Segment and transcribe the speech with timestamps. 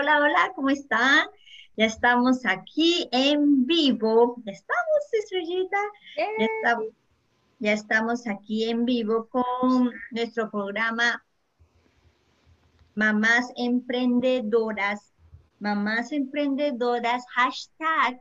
[0.00, 1.26] Hola, hola, ¿cómo están?
[1.76, 4.40] Ya estamos aquí en vivo.
[4.44, 5.76] ¿Ya estamos, Estrellita?
[6.16, 6.86] Ya estamos,
[7.58, 11.24] ya estamos aquí en vivo con nuestro programa
[12.94, 15.12] Mamás Emprendedoras.
[15.58, 18.20] Mamás Emprendedoras, hashtag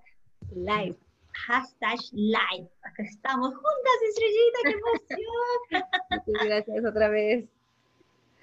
[0.56, 0.98] live.
[1.46, 2.68] Hashtag live.
[2.82, 4.72] Acá estamos juntas, Estrellita, qué
[6.26, 6.48] emoción.
[6.48, 7.46] gracias otra vez.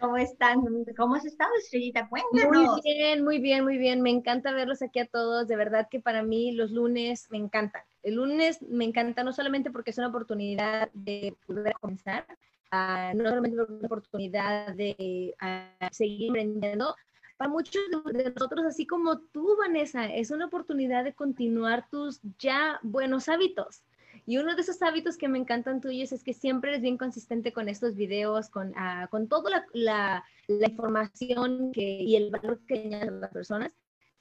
[0.05, 0.61] ¿Cómo están?
[0.99, 2.07] ¿Cómo has estado, Estrellita?
[2.11, 2.83] Cuéntanos.
[2.83, 4.03] Muy bien, muy bien, muy bien.
[4.03, 5.49] Me encanta verlos aquí a todos.
[5.49, 7.83] De verdad que para mí los lunes me encantan.
[8.03, 12.27] El lunes me encanta no solamente porque es una oportunidad de poder comenzar,
[12.71, 16.95] uh, no solamente porque es una oportunidad de uh, seguir emprendiendo,
[17.39, 22.79] para muchos de nosotros, así como tú, Vanessa, es una oportunidad de continuar tus ya
[22.83, 23.83] buenos hábitos.
[24.27, 27.53] Y uno de esos hábitos que me encantan tuyos es que siempre eres bien consistente
[27.53, 32.61] con estos videos, con, uh, con toda la, la, la, información que, y el valor
[32.67, 33.73] que añaden las personas.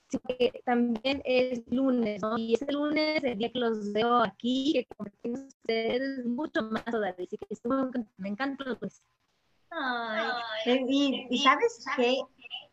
[0.10, 2.38] Así que también es lunes, ¿no?
[2.38, 7.16] Y ese lunes, el día que los veo aquí, que compartimos ustedes, mucho más todavía.
[7.16, 9.02] Así que me encanta los lunes.
[9.72, 12.20] Ay, y, y, sabes qué,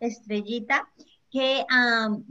[0.00, 0.90] Estrellita,
[1.30, 1.64] que,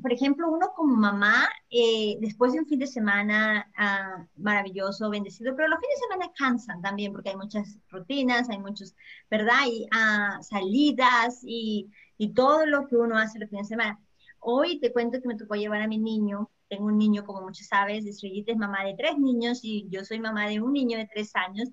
[0.02, 5.56] por ejemplo, uno como mamá, eh, después de un fin de semana uh, maravilloso, bendecido,
[5.56, 8.96] pero los fines de semana cansan también porque hay muchas rutinas, hay muchos,
[9.30, 9.62] ¿verdad?
[9.68, 14.00] Y uh, salidas y, y, todo lo que uno hace los fines de semana.
[14.40, 17.68] Hoy te cuento que me tocó llevar a mi niño, tengo un niño, como muchos
[17.68, 21.08] sabes, Estrellita es mamá de tres niños y yo soy mamá de un niño de
[21.08, 21.70] tres años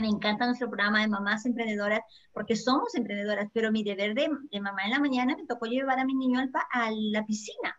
[0.00, 2.00] me encanta nuestro programa de mamás emprendedoras
[2.32, 4.28] porque somos emprendedoras, pero mi deber de,
[4.60, 7.78] mamá en la mañana me tocó llevar a mi niño al, a la piscina.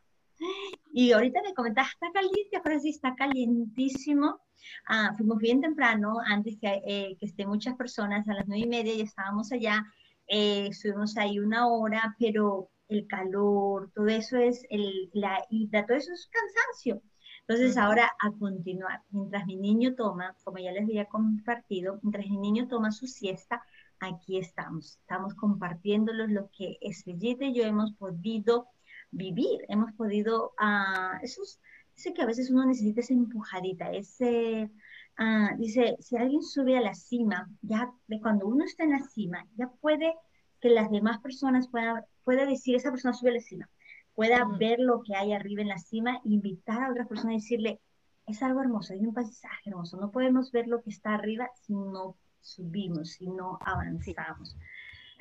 [0.93, 4.41] Y ahorita me comentaba, está caliente, ahora sí está calientísimo.
[4.87, 8.95] Ah, fuimos bien temprano, antes que, eh, estén muchas personas, a las nueve y media
[8.95, 9.85] ya estábamos allá,
[10.27, 15.97] eh, estuvimos ahí una hora, pero el calor, todo eso es, el, la ida, todo
[15.97, 17.01] eso es cansancio.
[17.47, 22.37] Entonces ahora a continuar, mientras mi niño toma, como ya les había compartido, mientras mi
[22.37, 23.61] niño toma su siesta,
[23.99, 24.97] aquí estamos.
[25.01, 28.67] Estamos compartiéndolos lo que Estrellita y yo hemos podido
[29.11, 31.59] vivir, hemos podido, uh, esos,
[31.95, 34.71] dice que a veces uno necesita esa empujadita, ese,
[35.19, 39.03] uh, dice, si alguien sube a la cima, ya de cuando uno está en la
[39.03, 40.15] cima, ya puede
[40.59, 43.69] que las demás personas puedan, pueda decir, esa persona sube a la cima
[44.15, 47.81] pueda ver lo que hay arriba en la cima, invitar a otras personas y decirle,
[48.25, 51.73] es algo hermoso, hay un paisaje hermoso, no podemos ver lo que está arriba si
[51.73, 54.57] no subimos, si no avanzamos.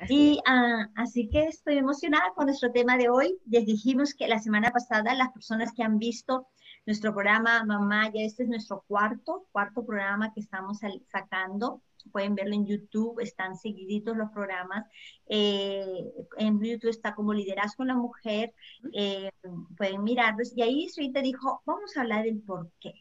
[0.09, 3.37] y ah, así que estoy emocionada con nuestro tema de hoy.
[3.45, 6.47] Les dijimos que la semana pasada las personas que han visto
[6.85, 10.79] nuestro programa Mamá, ya este es nuestro cuarto, cuarto programa que estamos
[11.11, 14.85] sacando pueden verlo en YouTube, están seguiditos los programas.
[15.27, 18.53] Eh, en YouTube está como Liderazgo en la Mujer,
[18.93, 19.31] eh,
[19.77, 20.53] pueden mirarlos.
[20.55, 22.93] Y ahí te dijo, vamos a hablar del por qué.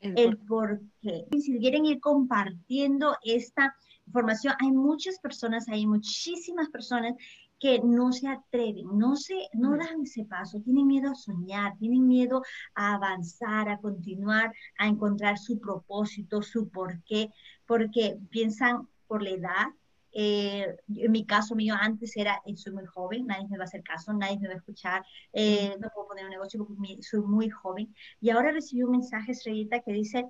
[0.00, 1.26] El, por qué.
[1.38, 3.74] Si quieren ir compartiendo esta
[4.06, 7.14] información, hay muchas personas, hay muchísimas personas
[7.60, 12.08] que no se atreven, no, se, no dan ese paso, tienen miedo a soñar, tienen
[12.08, 12.42] miedo
[12.74, 17.30] a avanzar, a continuar, a encontrar su propósito, su porqué,
[17.70, 19.66] porque piensan por la edad.
[20.10, 23.66] Eh, en mi caso mío antes era, eh, soy muy joven, nadie me va a
[23.66, 27.20] hacer caso, nadie me va a escuchar, eh, no puedo poner un negocio porque soy
[27.20, 27.94] muy joven.
[28.20, 30.26] Y ahora recibí un mensaje, Estrellita, que dice,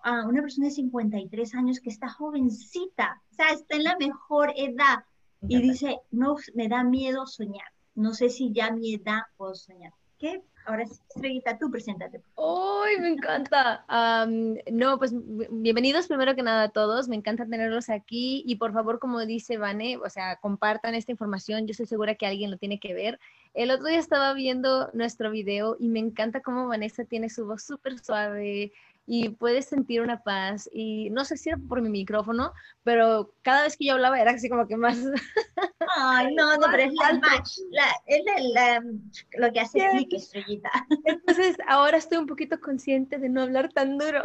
[0.00, 4.52] a una persona de 53 años que está jovencita, o sea, está en la mejor
[4.56, 5.04] edad,
[5.42, 7.68] y dice, no, me da miedo soñar.
[7.94, 9.92] No sé si ya a mi edad puedo soñar.
[10.18, 10.42] ¿Qué?
[10.66, 12.22] Ahora sí, Estrellita, tú preséntate.
[12.36, 13.84] ¡Ay, me encanta!
[14.70, 17.08] no, pues bienvenidos primero que nada a todos.
[17.08, 21.66] Me encanta tenerlos aquí y por favor, como dice Vane, o sea, compartan esta información.
[21.66, 23.18] Yo estoy segura que alguien lo tiene que ver.
[23.54, 27.62] El otro día estaba viendo nuestro video y me encanta cómo Vanessa tiene su voz
[27.62, 28.72] súper suave,
[29.12, 30.70] y puedes sentir una paz.
[30.72, 32.52] Y no sé si era por mi micrófono,
[32.84, 34.98] pero cada vez que yo hablaba era así como que más...
[35.96, 37.58] Ay, no, no, pero es la match,
[38.06, 38.22] es
[38.54, 38.84] la,
[39.32, 40.70] lo que hace clic, estrellita.
[41.04, 44.22] Entonces, ahora estoy un poquito consciente de no hablar tan duro.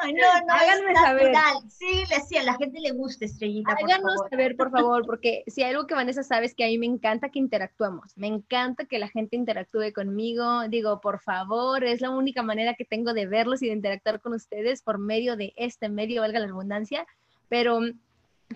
[0.00, 1.34] Ay, no, no, háganme saber.
[1.68, 3.72] Sí, le, sí, a la gente le gusta, estrellita.
[3.72, 6.78] Háganos saber, por favor, porque si hay algo que Vanessa sabe es que a mí
[6.78, 8.16] me encanta que interactuemos.
[8.16, 10.66] Me encanta que la gente interactúe conmigo.
[10.68, 14.34] Digo, por favor, es la única manera que tengo de verlos y de interactuar con
[14.34, 17.06] ustedes por medio de este medio, valga la abundancia,
[17.48, 17.98] pero mm,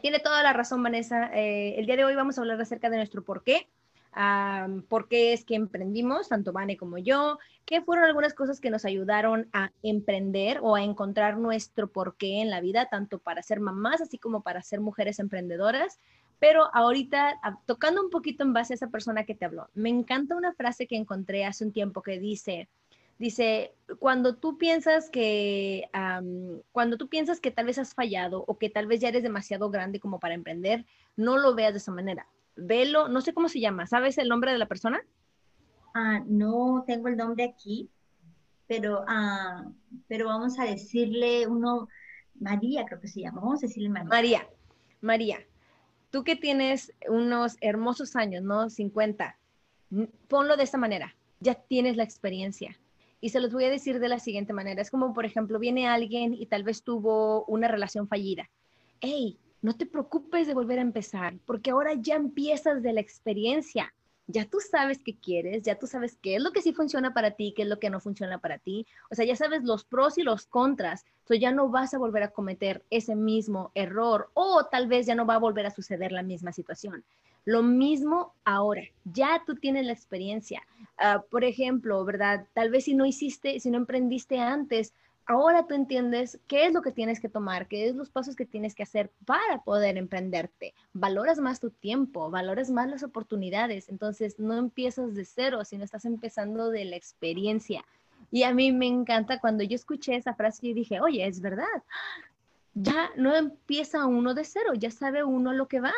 [0.00, 1.30] tiene toda la razón Vanessa.
[1.34, 3.68] Eh, el día de hoy vamos a hablar acerca de nuestro por qué,
[4.88, 8.84] por qué es que emprendimos, tanto Vane como yo, qué fueron algunas cosas que nos
[8.84, 14.00] ayudaron a emprender o a encontrar nuestro porqué en la vida, tanto para ser mamás
[14.00, 15.98] así como para ser mujeres emprendedoras.
[16.38, 20.36] Pero ahorita, tocando un poquito en base a esa persona que te habló, me encanta
[20.36, 22.68] una frase que encontré hace un tiempo que dice,
[23.18, 25.88] dice, cuando tú piensas que,
[26.72, 29.70] cuando tú piensas que tal vez has fallado o que tal vez ya eres demasiado
[29.70, 30.84] grande como para emprender,
[31.16, 32.26] no lo veas de esa manera.
[32.56, 35.02] Velo, no sé cómo se llama, ¿sabes el nombre de la persona?
[35.94, 37.90] Ah, no tengo el nombre aquí,
[38.66, 39.64] pero, ah,
[40.08, 41.88] pero vamos a decirle uno,
[42.40, 44.08] María creo que se llama, vamos a decirle María.
[44.08, 44.48] María,
[45.00, 45.38] María,
[46.10, 48.70] tú que tienes unos hermosos años, ¿no?
[48.70, 49.36] 50,
[50.28, 52.78] ponlo de esta manera, ya tienes la experiencia.
[53.24, 54.82] Y se los voy a decir de la siguiente manera.
[54.82, 58.50] Es como, por ejemplo, viene alguien y tal vez tuvo una relación fallida.
[59.00, 63.94] Hey, no te preocupes de volver a empezar, porque ahora ya empiezas de la experiencia
[64.26, 67.32] ya tú sabes qué quieres, ya tú sabes qué es lo que sí funciona para
[67.32, 68.86] ti, qué es lo que no funciona para ti.
[69.10, 71.04] O sea, ya sabes los pros y los contras.
[71.20, 75.14] Entonces ya no vas a volver a cometer ese mismo error o tal vez ya
[75.14, 77.04] no va a volver a suceder la misma situación.
[77.44, 80.62] Lo mismo ahora, ya tú tienes la experiencia.
[80.96, 82.46] Ah, por ejemplo, ¿verdad?
[82.54, 84.94] Tal vez si no hiciste, si no emprendiste antes,
[85.26, 88.46] ahora tú entiendes qué es lo que tienes que tomar, qué es los pasos que
[88.46, 90.74] tienes que hacer para poder emprenderte.
[90.92, 93.88] Valoras más tu tiempo, valoras más las oportunidades.
[93.88, 97.84] Entonces, no empiezas de cero, sino estás empezando de la experiencia.
[98.30, 101.82] Y a mí me encanta cuando yo escuché esa frase y dije, oye, es verdad.
[102.74, 105.92] Ya no empieza uno de cero, ya sabe uno lo que va.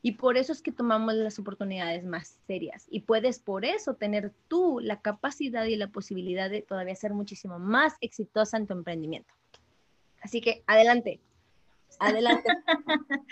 [0.00, 2.86] Y por eso es que tomamos las oportunidades más serias.
[2.88, 7.58] Y puedes por eso tener tú la capacidad y la posibilidad de todavía ser muchísimo
[7.58, 9.34] más exitosa en tu emprendimiento.
[10.20, 11.20] Así que adelante,
[11.98, 12.44] adelante.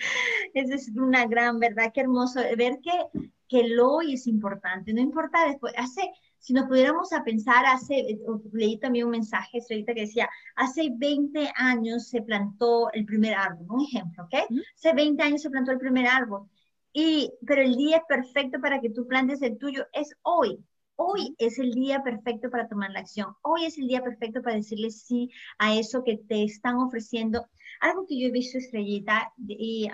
[0.55, 5.01] Esa es una gran verdad, qué hermoso ver que, que el hoy es importante, no
[5.01, 6.03] importa después, hace,
[6.39, 8.19] si nos pudiéramos a pensar, hace,
[8.53, 13.67] leí también un mensaje, ahorita que decía, hace 20 años se plantó el primer árbol,
[13.69, 14.35] un ejemplo, ¿ok?
[14.75, 16.49] Hace 20 años se plantó el primer árbol
[16.99, 20.65] y, pero el día perfecto para que tú plantes el tuyo es hoy.
[20.99, 23.35] Hoy es el día perfecto para tomar la acción.
[23.43, 27.47] Hoy es el día perfecto para decirle sí a eso que te están ofreciendo.
[27.83, 29.91] Algo que yo he visto, Estrellita, y,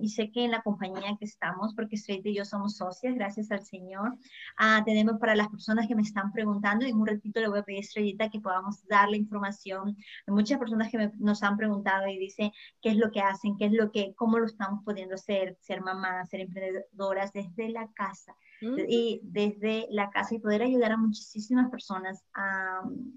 [0.00, 3.50] y, sé que en la compañía que estamos, porque Estrellita y yo somos socias, gracias
[3.50, 4.14] al Señor,
[4.58, 7.62] uh, tenemos para las personas que me están preguntando, en un ratito le voy a
[7.64, 9.98] pedir a Estrellita que podamos dar la información.
[10.26, 13.66] Hay muchas personas que nos han preguntado y dicen qué es lo que hacen, qué
[13.66, 18.34] es lo que, cómo lo estamos pudiendo hacer, ser mamás, ser emprendedoras desde la casa
[18.60, 22.24] y desde la casa y poder ayudar a muchísimas personas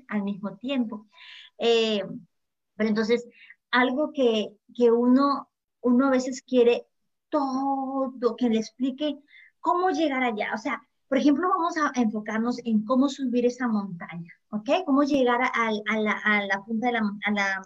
[0.07, 1.07] al mismo tiempo.
[1.57, 2.03] Eh,
[2.75, 3.27] pero entonces,
[3.71, 5.49] algo que, que uno,
[5.81, 6.85] uno a veces quiere
[7.29, 9.19] todo, que le explique
[9.59, 10.51] cómo llegar allá.
[10.53, 14.69] O sea, por ejemplo, vamos a enfocarnos en cómo subir esa montaña, ¿ok?
[14.85, 17.61] Cómo llegar a, a, la, a la, punta de la, a la, a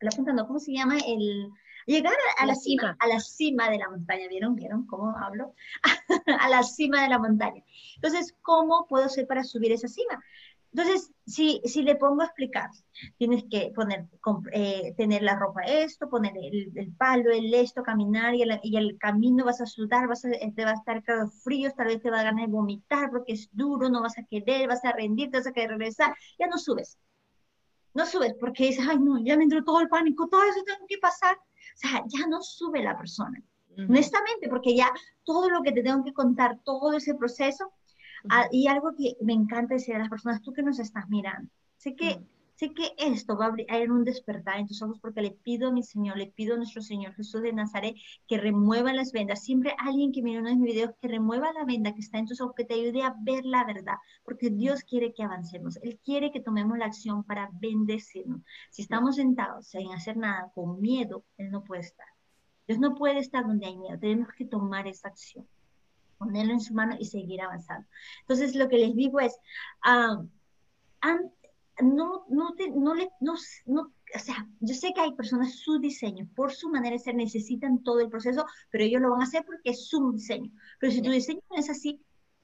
[0.00, 0.96] la punta, no, ¿cómo se llama?
[1.06, 1.50] El,
[1.88, 4.28] llegar a, la, cima, a la cima de la montaña.
[4.28, 4.54] ¿Vieron?
[4.54, 5.54] ¿Vieron cómo hablo?
[6.40, 7.62] a la cima de la montaña.
[7.96, 10.22] Entonces, ¿cómo puedo hacer para subir esa cima?
[10.72, 12.70] Entonces, si, si le pongo a explicar,
[13.16, 14.06] tienes que poner,
[14.52, 18.98] eh, tener la ropa esto, poner el, palo, el esto, caminar y el, y el,
[18.98, 22.10] camino vas a sudar, vas a, te va a estar claro frío, tal vez te
[22.10, 25.38] va a ganar de vomitar porque es duro, no vas a querer, vas a rendirte,
[25.38, 26.98] vas a querer regresar, ya no subes.
[27.94, 30.86] No subes porque dices, ay no, ya me entró todo el pánico, todo eso tengo
[30.86, 31.36] que pasar.
[31.36, 33.42] O sea, ya no sube la persona.
[33.78, 34.92] Honestamente, porque ya
[35.24, 37.72] todo lo que te tengo que contar, todo ese proceso,
[38.30, 41.50] Ah, y algo que me encanta decir a las personas, tú que nos estás mirando,
[41.76, 42.20] sé que,
[42.56, 45.72] sé que esto va a abrir un despertar en tus ojos porque le pido a
[45.72, 47.94] mi Señor, le pido a nuestro Señor Jesús de Nazaret
[48.26, 49.44] que remueva las vendas.
[49.44, 52.26] Siempre alguien que mire uno de mis videos que remueva la venda que está en
[52.26, 55.76] tus ojos, que te ayude a ver la verdad, porque Dios quiere que avancemos.
[55.82, 58.42] Él quiere que tomemos la acción para bendecirnos.
[58.70, 62.17] Si estamos sentados sin hacer nada, con miedo, Él no puede estar.
[62.68, 63.98] Dios no puede estar donde hay miedo.
[63.98, 65.48] Tenemos que tomar esa acción
[66.18, 67.86] ponerlo en su mano y seguir avanzando.
[68.22, 69.38] Entonces, lo que les digo es,
[69.82, 70.20] ah,
[71.80, 73.34] no, no, te, no, le, no,
[73.66, 77.14] no, o sea, yo sé que hay personas, su diseño, por su manera de ser,
[77.14, 80.50] necesitan todo el proceso, pero ellos lo van a hacer porque es su diseño.
[80.80, 82.00] Pero si tu diseño no es así,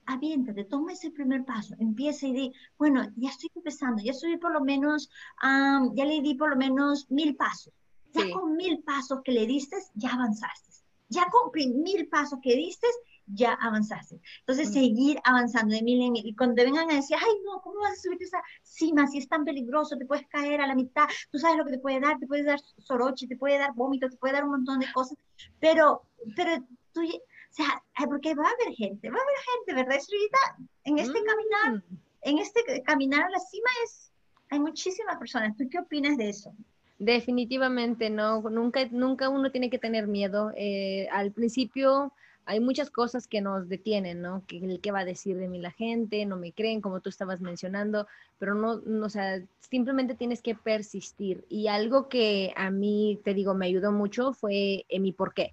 [0.07, 4.53] aviéntate, toma ese primer paso, empieza y di, bueno, ya estoy empezando, ya subí por
[4.53, 5.11] lo menos,
[5.43, 7.73] ya le di por lo menos mil pasos.
[8.15, 10.71] Ya con mil pasos que le diste, ya avanzaste.
[11.09, 12.87] Ya con mil pasos que diste,
[13.27, 14.21] ya avanzaste.
[14.41, 16.27] Entonces, seguir avanzando de mil en mil.
[16.27, 19.19] Y cuando te vengan a decir, ay, no, ¿cómo vas a subir esa cima si
[19.19, 19.97] es tan peligroso?
[19.97, 21.09] Te puedes caer a la mitad.
[21.31, 22.19] Tú sabes lo que te puede dar.
[22.19, 25.19] Te puede dar soroche, te puede dar vómito, te puede dar un montón de cosas.
[25.61, 26.03] Pero,
[26.37, 30.39] pero tú, o sea, porque va a haber gente, va a haber gente, ¿verdad, Estrellita?
[30.85, 31.99] En este caminar, mm.
[32.23, 34.11] en este caminar a la cima es,
[34.51, 35.57] hay muchísimas personas.
[35.57, 36.53] ¿Tú qué opinas de eso?
[36.99, 40.53] Definitivamente no, nunca, nunca uno tiene que tener miedo.
[40.57, 42.13] Eh, al principio
[42.47, 44.43] hay muchas cosas que nos detienen, ¿no?
[44.47, 46.25] ¿Qué, ¿Qué, va a decir de mí la gente?
[46.27, 48.07] No me creen, como tú estabas mencionando,
[48.39, 51.45] pero no, no, o sea, simplemente tienes que persistir.
[51.49, 55.53] Y algo que a mí, te digo, me ayudó mucho fue en mi por qué.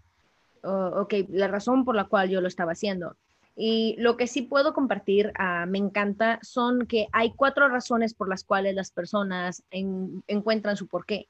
[0.64, 3.16] ok, la razón por la cual yo lo estaba haciendo.
[3.56, 8.30] Y lo que sí puedo compartir, uh, me encanta, son que hay cuatro razones por
[8.30, 11.28] las cuales las personas en, encuentran su porqué.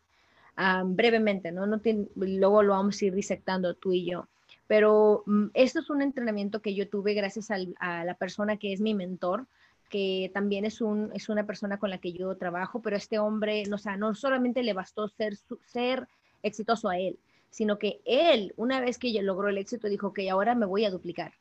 [0.58, 1.66] Uh, brevemente, ¿no?
[1.66, 1.82] no
[2.16, 4.28] luego lo vamos a ir disectando tú y yo.
[4.68, 8.74] Pero um, esto es un entrenamiento que yo tuve gracias al, a la persona que
[8.74, 9.48] es mi mentor,
[9.90, 13.63] que también es, un, es una persona con la que yo trabajo, pero este hombre,
[13.68, 16.08] no, o sea, no solamente le bastó ser, ser
[16.44, 17.18] exitoso a él,
[17.50, 20.92] sino que él, una vez que logró el éxito, dijo que ahora me voy a
[20.92, 21.34] duplicar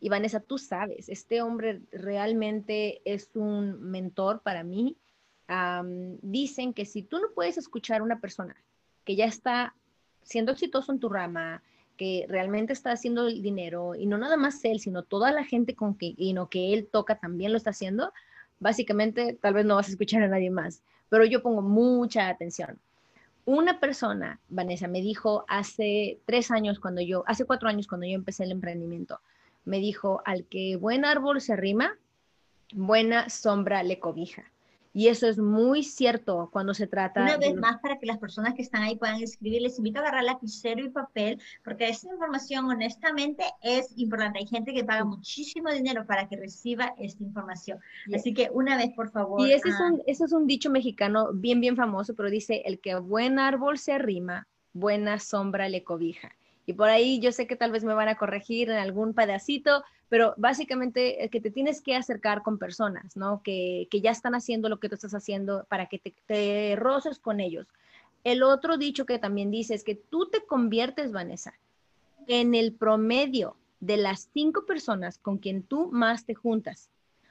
[0.00, 4.96] y Vanessa, tú sabes, este hombre realmente es un mentor para mí.
[6.22, 8.56] dicen que si tú no puedes escuchar a una persona
[9.04, 9.74] que ya está
[10.22, 11.62] siendo exitoso en tu rama,
[11.96, 15.74] que realmente está haciendo el dinero, y no nada más él, sino toda la gente
[15.74, 18.12] con que, y no, que él toca también lo está haciendo,
[18.60, 22.78] básicamente tal vez no vas a escuchar a nadie más, pero yo pongo mucha atención.
[23.46, 28.14] Una persona, Vanessa, me dijo hace tres años cuando yo, hace cuatro años cuando yo
[28.14, 29.20] empecé el emprendimiento,
[29.64, 31.96] me dijo, al que buen árbol se arrima,
[32.72, 34.44] buena sombra le cobija.
[34.94, 37.22] Y eso es muy cierto cuando se trata...
[37.22, 40.02] Una vez más, para que las personas que están ahí puedan escribir, les invito a
[40.02, 44.40] agarrar lapicero y papel, porque esta información honestamente es importante.
[44.40, 47.78] Hay gente que paga muchísimo dinero para que reciba esta información.
[48.12, 49.46] Así que una vez, por favor...
[49.46, 52.80] Y ese, es un, ese es un dicho mexicano bien, bien famoso, pero dice, el
[52.80, 56.34] que buen árbol se arrima, buena sombra le cobija.
[56.68, 59.82] Y por ahí yo sé que tal vez me van a corregir en algún pedacito,
[60.10, 63.40] pero básicamente que te tienes que acercar con personas, ¿no?
[63.42, 67.40] Que, ya están haciendo lo que tú estás haciendo para que te, te roces con
[67.40, 67.66] ellos.
[68.22, 71.54] El otro dicho que también dice es que tú te conviertes, Vanessa,
[72.26, 76.90] en el promedio de las cinco personas con quien tú más te juntas,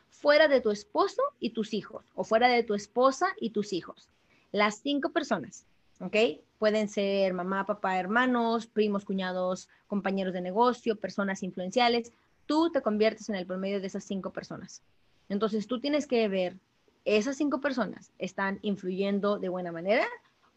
[0.10, 4.10] fuera de tu esposo y tus hijos, o fuera de tu esposa y tus hijos.
[4.52, 5.67] Las cinco personas,
[6.00, 6.16] ¿ok?
[6.60, 12.12] Pueden ser mamá, papá, hermanos, primos, cuñados, compañeros de negocio, personas influenciales.
[12.46, 14.82] Tú te conviertes en el promedio de esas cinco personas.
[15.30, 16.58] Entonces tú tienes que ver,
[17.06, 20.08] esas cinco personas están influyendo de buena manera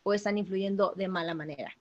[0.03, 1.73] o están influyendo de mala manera.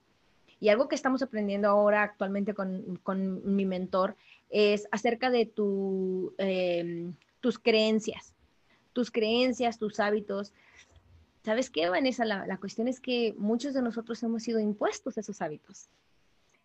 [0.60, 4.14] Y algo que estamos aprendiendo ahora actualmente con, mi mentor
[4.50, 8.34] es acerca de tu, em, tus creencias,
[8.92, 10.52] tus creencias, tus hábitos.
[11.44, 12.24] ¿Sabes qué, Vanessa?
[12.24, 15.88] La, la, cuestión es que muchos de nosotros hemos sido impuestos esos hábitos,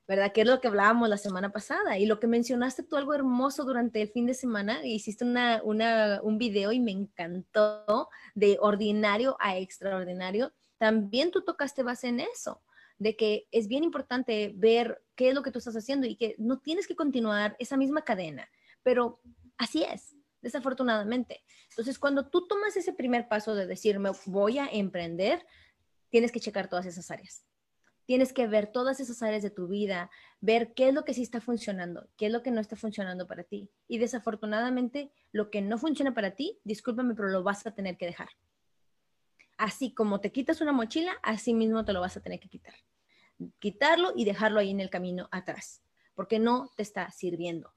[0.07, 0.33] ¿verdad?
[0.33, 3.63] Que es lo que hablábamos la semana pasada y lo que mencionaste tú algo hermoso
[3.63, 9.37] durante el fin de semana, hiciste una, una, un video y me encantó de ordinario
[9.39, 10.51] a extraordinario.
[10.77, 12.61] También tú tocaste base en eso,
[12.97, 16.35] de que es bien importante ver qué es lo que tú estás haciendo y que
[16.37, 18.49] no tienes que continuar esa misma cadena,
[18.83, 19.21] pero
[19.57, 21.43] así es, desafortunadamente.
[21.71, 25.43] Entonces, cuando tú tomas ese primer paso de decirme voy a emprender,
[26.11, 27.43] tienes que checar todas esas áreas.
[28.05, 30.11] Tienes que ver todas esas áreas de tu vida,
[30.41, 33.25] ver qué es lo que sí está funcionando, qué es lo que no está funcionando
[33.25, 33.71] para ti.
[33.87, 38.05] Y desafortunadamente, lo que no funciona para ti, discúlpame, pero lo vas a tener que
[38.05, 38.29] dejar.
[39.57, 42.75] Así como te quitas una mochila, así mismo te lo vas a tener que quitar.
[43.57, 45.81] Quitarlo y dejarlo ahí en el camino atrás,
[46.13, 47.74] porque no te está sirviendo.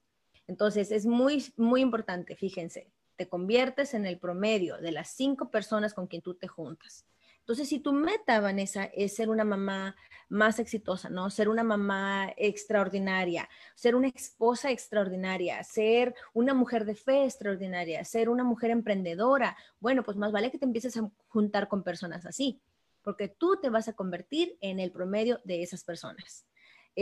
[0.49, 5.93] Entonces, es muy, muy importante, fíjense, te conviertes en el promedio de las cinco personas
[5.93, 7.05] con quien tú te juntas.
[7.41, 9.95] Entonces, si tu meta, Vanessa, es ser una mamá
[10.27, 11.29] más exitosa, ¿no?
[11.29, 18.27] Ser una mamá extraordinaria, ser una esposa extraordinaria, ser una mujer de fe extraordinaria, ser
[18.27, 22.59] una mujer emprendedora, bueno, pues más vale que te empieces a juntar con personas así,
[23.03, 26.48] porque tú te vas a convertir en el promedio de esas personas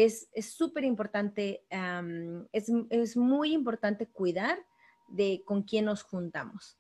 [0.04, 1.66] es súper importante,
[2.52, 4.60] es, muy importante cuidar
[5.08, 6.78] de con quién nos juntamos.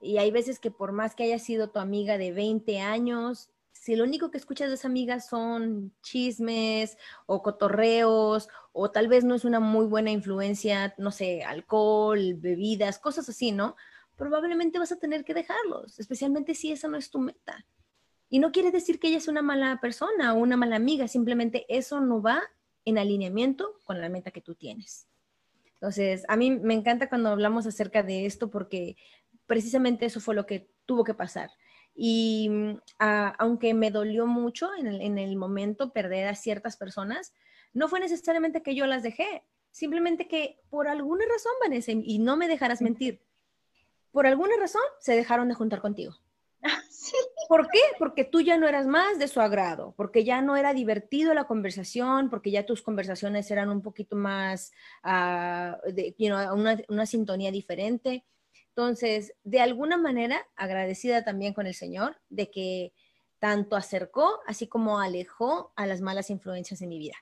[0.00, 3.94] Y hay veces que por más que haya sido tu amiga de 20 años, si
[3.94, 9.36] lo único que escuchas de esa amiga son chismes o cotorreos, o tal vez no
[9.36, 13.76] es una muy buena influencia, no sé, alcohol, bebidas, cosas así, ¿no?
[14.16, 17.64] Probablemente vas a tener que dejarlos, especialmente si esa no es tu meta.
[18.32, 21.66] Y no quiere decir que ella es una mala persona o una mala amiga, simplemente
[21.68, 22.42] eso no va
[22.86, 25.06] en alineamiento con la meta que tú tienes.
[25.74, 28.96] Entonces, a mí me encanta cuando hablamos acerca de esto porque
[29.44, 31.50] precisamente eso fue lo que tuvo que pasar.
[31.94, 32.78] Y mm,
[33.38, 37.34] aunque me dolió mucho en el, en el momento perder a ciertas personas,
[37.74, 42.38] no fue necesariamente que yo las dejé, simplemente que por alguna razón, Vanessa, y no
[42.38, 43.20] me dejarás mentir,
[44.10, 46.16] por alguna razón se dejaron de juntar contigo
[47.48, 47.80] ¿Por qué?
[47.98, 51.44] Porque tú ya no eras más de su agrado, porque ya no era divertido la
[51.44, 54.72] conversación, porque ya tus conversaciones eran un poquito más,
[55.04, 58.24] uh, de, una, una sintonía diferente.
[58.68, 62.92] Entonces, de alguna manera, agradecida también con el Señor de que
[63.38, 67.16] tanto acercó, así como alejó a las malas influencias en mi vida.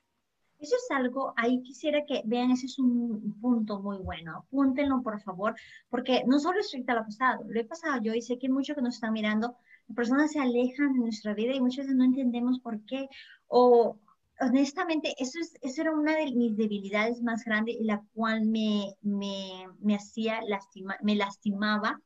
[0.60, 4.38] Eso es algo, ahí quisiera que vean, ese es un punto muy bueno.
[4.38, 5.54] Apúntenlo, por favor,
[5.88, 8.82] porque no solo es lo pasado, lo he pasado yo y sé que muchos que
[8.82, 9.56] nos están mirando,
[9.94, 13.08] personas se alejan de nuestra vida y muchas veces no entendemos por qué.
[13.48, 13.98] O
[14.40, 18.94] honestamente, eso, es, eso era una de mis debilidades más grandes y la cual me,
[19.02, 22.00] me, me hacía lastima, me lastimaba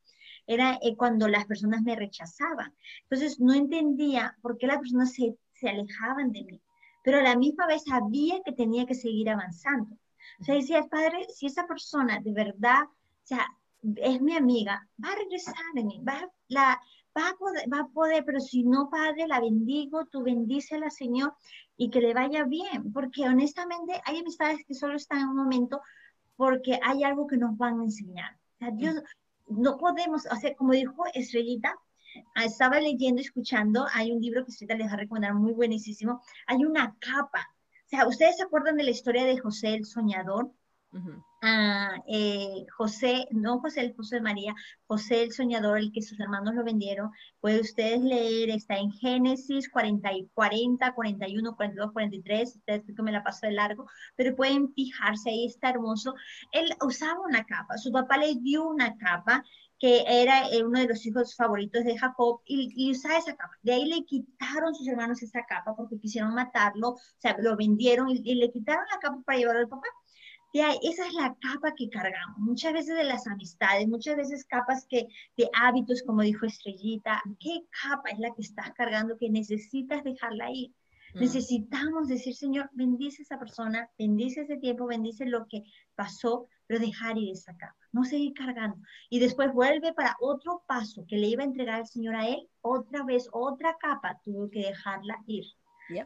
[0.47, 2.75] era eh, cuando las personas me rechazaban.
[3.03, 6.61] Entonces no entendía por qué las personas se, se, alejaban de mí,
[7.05, 9.95] pero a la misma vez sabía que tenía que seguir avanzando.
[10.41, 13.47] O sea, decía, padre, si esa persona de verdad, o sea,
[13.97, 16.81] es mi amiga, va a regresar de mí, va, la,
[17.17, 21.35] va, a poder, va a poder, pero si no, Padre, la bendigo, tú bendícela, Señor,
[21.77, 25.83] y que le vaya bien, porque honestamente hay amistades que solo están en un momento
[26.37, 28.35] porque hay algo que nos van a enseñar.
[28.55, 29.03] O sea, Dios,
[29.47, 31.77] no podemos, o sea, como dijo Estrellita,
[32.45, 36.65] estaba leyendo, escuchando, hay un libro que Estrellita les va a recomendar muy buenísimo, hay
[36.65, 37.49] una capa.
[37.87, 40.51] O sea, ¿ustedes se acuerdan de la historia de José el Soñador?
[41.43, 44.55] a eh, José, no José el de María,
[44.87, 47.11] José el soñador, el que sus hermanos lo vendieron.
[47.41, 52.57] Pueden ustedes leer, está en Génesis 40, 40 41, 42, 43.
[52.57, 56.15] Ustedes que me la paso de largo, pero pueden fijarse ahí, está hermoso.
[56.53, 59.45] Él usaba una capa, su papá le dio una capa
[59.85, 63.53] que era eh, uno de los hijos favoritos de Jacob, y, usaba esa capa.
[63.63, 68.09] De ahí le quitaron sus hermanos esa capa porque quisieron matarlo, o sea, lo vendieron
[68.09, 69.87] y, y le quitaron la capa para llevarlo al papá
[70.55, 75.09] esa es la capa que cargamos, muchas veces de las amistades, muchas veces capas que,
[75.37, 80.53] de hábitos, como dijo Estrellita, ¿qué capa es la que estás cargando que necesitas dejarla
[80.53, 80.73] ir?
[81.15, 81.21] Mm.
[81.21, 85.63] Necesitamos decir, Señor, bendice a esa persona, bendice ese tiempo, bendice lo que
[85.95, 88.77] pasó, pero dejar ir esa capa, no seguir cargando.
[89.11, 92.49] Y después vuelve para otro paso que le iba a entregar el Señor a él,
[92.61, 95.45] otra vez, otra capa, tuvo que dejarla ir.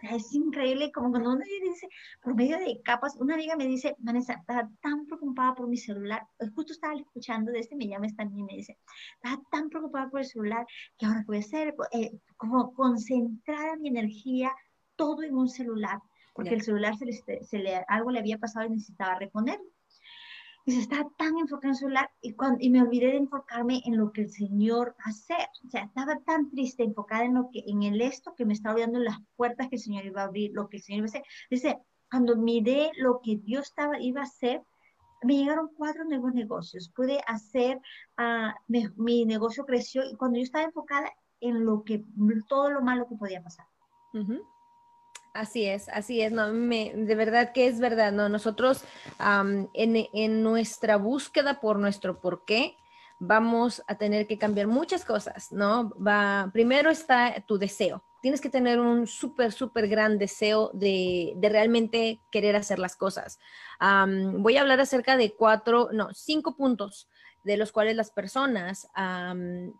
[0.02, 1.88] Es increíble como cuando uno dice,
[2.22, 6.26] por medio de capas, una amiga me dice, Vanessa, estaba tan preocupada por mi celular,
[6.54, 8.76] justo estaba escuchando de este, me llama esta niña y me dice,
[9.22, 10.66] estaba tan preocupada por el celular
[10.98, 14.50] que ahora puede ser eh, como concentrar mi energía
[14.98, 16.00] todo en un celular,
[16.34, 19.64] porque el celular se le, se le, algo le había pasado y necesitaba reponerlo
[20.68, 23.80] y se estaba tan enfocada en su celular y, cuando, y me olvidé de enfocarme
[23.86, 25.48] en lo que el Señor hacer.
[25.66, 28.74] O sea, estaba tan triste, enfocada en lo que, en el esto, que me estaba
[28.74, 31.08] olvidando las puertas que el Señor iba a abrir, lo que el Señor iba a
[31.08, 31.22] hacer.
[31.50, 31.78] Dice,
[32.10, 34.62] cuando miré lo que Dios estaba, iba a hacer,
[35.22, 36.92] me llegaron cuatro nuevos negocios.
[36.94, 37.80] Pude hacer,
[38.18, 38.52] uh,
[38.98, 42.04] mi, negocio creció y cuando yo estaba enfocada en lo que,
[42.46, 43.64] todo lo malo que podía pasar.
[45.38, 48.28] Así es, así es, no, me, de verdad que es verdad, ¿no?
[48.28, 48.82] Nosotros
[49.72, 52.76] en, nuestra búsqueda por nuestro por qué
[53.20, 55.90] vamos a tener que cambiar muchas cosas, ¿no?
[55.90, 58.02] Va, primero está tu deseo.
[58.20, 63.38] Tienes que tener un súper, súper gran deseo de, realmente querer hacer las cosas.
[63.80, 67.08] voy a hablar acerca de cuatro, no, cinco puntos
[67.44, 68.88] de los cuales las personas,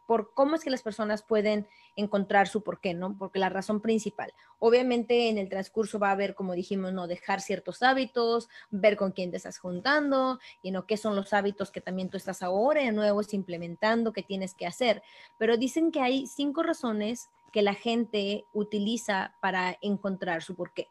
[0.07, 3.17] por cómo es que las personas pueden encontrar su por qué, ¿no?
[3.19, 7.41] Porque la razón principal, obviamente en el transcurso va a haber, como dijimos, no dejar
[7.41, 11.81] ciertos hábitos, ver con quién te estás juntando, y no qué son los hábitos que
[11.81, 15.03] también tú estás ahora de nuevo implementando, qué tienes que hacer.
[15.39, 20.89] Pero dicen que hay cinco razones que la gente utiliza para encontrar su por qué.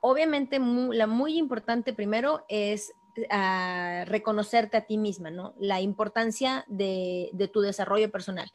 [0.00, 2.92] Obviamente, la muy importante primero es
[3.30, 5.54] a reconocerte a ti misma, ¿no?
[5.58, 8.50] La importancia de, tu desarrollo personal.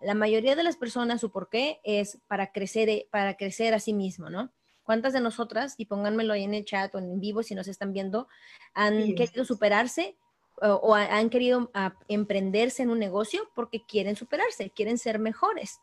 [0.00, 3.80] La mayoría de las personas, su por qué es para crecer, eh, para crecer a
[3.80, 4.50] sí mismo, ¿no?
[4.82, 7.92] ¿Cuántas de nosotras, y pónganmelo ahí en el chat o en vivo si nos están
[7.92, 8.28] viendo,
[8.74, 10.16] han querido superarse
[10.60, 15.80] o, han querido ah, emprenderse en un negocio porque quieren superarse, quieren ser mejores?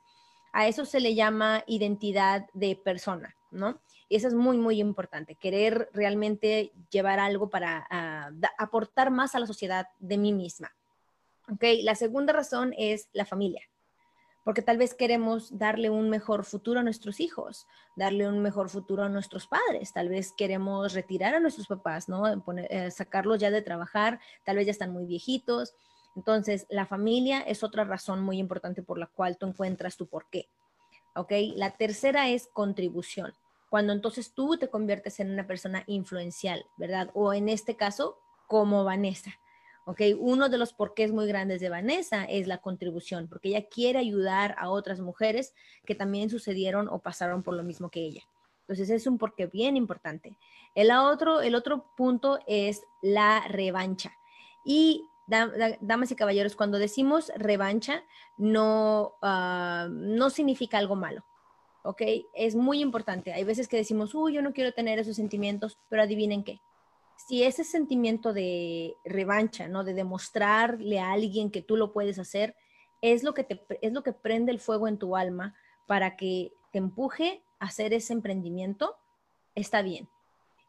[0.54, 3.82] A eso se le llama identidad de persona, ¿no?
[4.12, 9.48] Eso es muy, muy importante, querer realmente llevar algo para ah, aportar más a la
[9.48, 10.76] sociedad de mí misma.
[11.50, 11.64] ¿Ok?
[11.84, 13.62] La segunda razón es la familia,
[14.44, 19.04] porque tal vez queremos darle un mejor futuro a nuestros hijos, darle un mejor futuro
[19.04, 22.28] a nuestros padres, tal vez queremos retirar a nuestros papás, ¿no?
[22.58, 25.74] Eh, sacarlos ya de trabajar, tal vez ya están muy viejitos.
[26.18, 30.50] Entonces, la familia es otra razón muy importante por la cual tú encuentras tu porqué.
[31.16, 31.32] ¿Ok?
[31.56, 33.34] La tercera es contribución
[33.72, 37.10] cuando entonces tú te conviertes en una persona influencial, ¿verdad?
[37.14, 39.32] O en este caso, como Vanessa.
[39.86, 40.02] ¿ok?
[40.20, 44.56] Uno de los porqués muy grandes de Vanessa es la contribución, porque ella quiere ayudar
[44.58, 45.54] a otras mujeres
[45.86, 48.24] que también sucedieron o pasaron por lo mismo que ella.
[48.60, 50.38] Entonces es un porqué bien importante.
[50.76, 54.12] El otro, el otro punto es la revancha.
[54.66, 55.06] Y
[55.80, 58.04] damas y caballeros, cuando decimos revancha,
[58.36, 61.24] no, ah, no significa algo malo.
[61.84, 62.02] ¿Ok?
[62.34, 63.34] Es muy importante.
[63.34, 66.60] Hay veces que decimos, uy, yo no quiero tener esos sentimientos, pero adivinen qué
[67.28, 69.84] si ese sentimiento de revancha, ¿no?
[69.84, 72.56] De demostrarle a alguien que tú lo puedes hacer,
[73.02, 75.56] es lo que, te, es lo que prende el fuego en tu alma
[75.88, 78.96] para que te empuje a hacer ese emprendimiento,
[79.56, 80.08] está bien.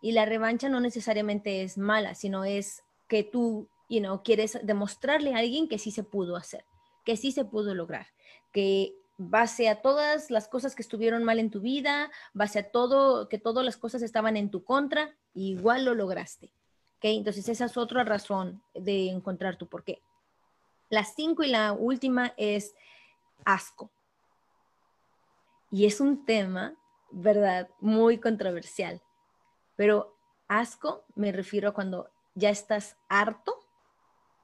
[0.00, 5.38] Y la revancha no necesariamente es mala, sino es que tú, you quieres demostrarle a
[5.38, 6.64] alguien que sí se pudo hacer,
[7.04, 8.06] que sí se pudo lograr,
[8.52, 13.28] que base a todas las cosas que estuvieron mal en tu vida, base a todo,
[13.28, 16.52] que todas las cosas estaban en tu contra, igual lo lograste.
[16.96, 17.16] ¿okay?
[17.16, 20.02] Entonces esa es otra razón de encontrar tu por qué.
[20.88, 22.74] La cinco y la última es
[23.44, 23.90] asco.
[25.70, 26.74] Y es un tema,
[27.10, 27.68] ¿verdad?
[27.80, 29.00] Muy controversial.
[29.76, 30.14] Pero
[30.48, 33.58] asco me refiero a cuando ya estás harto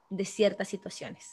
[0.09, 1.29] de ciertas situaciones.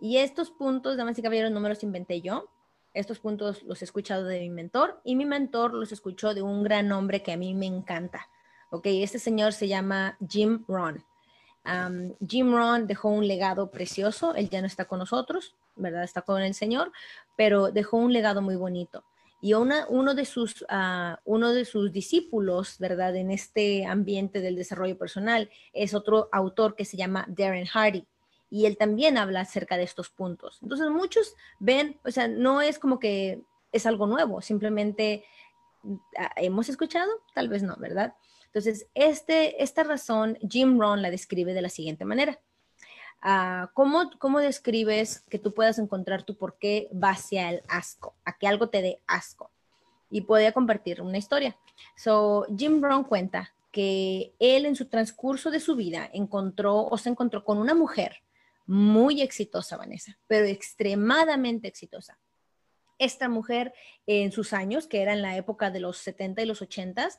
[0.00, 2.50] Y estos puntos, damas y caballeros, no me los inventé yo.
[2.92, 6.62] Estos puntos los he escuchado de mi mentor y mi mentor los escuchó de un
[6.62, 8.28] gran hombre que a mí me encanta.
[8.70, 11.04] Ok, este señor se llama Jim Ron.
[12.26, 14.34] Jim Ron dejó un legado precioso.
[14.34, 16.04] Él ya no está con nosotros, ¿verdad?
[16.04, 16.92] Está con el Señor,
[17.36, 19.04] pero dejó un legado muy bonito.
[19.42, 23.14] Y uno, de sus, ah, uno de sus discípulos, ¿verdad?
[23.16, 28.06] En este ambiente del desarrollo personal es otro autor que se llama Darren Hardy
[28.50, 30.58] y él también habla acerca de estos puntos.
[30.62, 35.24] Entonces muchos ven, o sea, no es como que es algo nuevo, simplemente
[36.18, 38.14] ah, hemos escuchado, tal vez no, ¿verdad?
[38.46, 42.40] Entonces, este, esta razón Jim Rohn la describe de la siguiente manera.
[43.22, 48.14] Uh, ¿cómo, ¿Cómo describes que tú puedas encontrar tu por qué va hacia el asco,
[48.24, 49.50] a que algo te dé asco?
[50.10, 51.56] Y podía compartir una historia.
[51.96, 57.10] So, Jim Rohn cuenta que él en su transcurso de su vida encontró o se
[57.10, 58.22] encontró con una mujer
[58.66, 62.18] muy exitosa, Vanessa, pero extremadamente exitosa.
[62.98, 63.74] Esta mujer
[64.06, 67.10] en sus años, que era en la época de los 70 y los 80,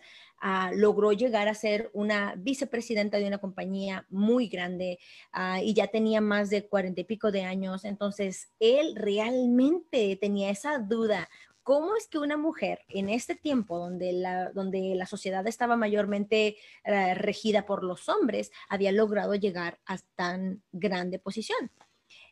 [0.42, 4.98] ah, logró llegar a ser una vicepresidenta de una compañía muy grande
[5.32, 7.86] ah, y ya tenía más de cuarenta y pico de años.
[7.86, 11.30] Entonces, él realmente tenía esa duda
[11.68, 16.56] ¿Cómo es que una mujer en este tiempo donde la, donde la sociedad estaba mayormente
[16.86, 21.70] eh, regida por los hombres había logrado llegar a tan grande posición?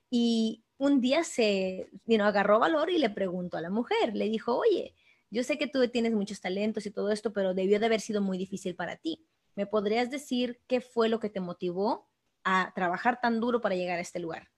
[0.10, 4.96] Y un día se agarró valor y le preguntó a la mujer, le dijo, oye,
[5.30, 8.22] yo sé que tú tienes muchos talentos y todo esto, pero debió de haber sido
[8.22, 9.28] muy difícil para ti.
[9.54, 12.08] ¿Me podrías decir qué fue lo que te motivó
[12.46, 14.50] a trabajar tan duro para llegar a este lugar?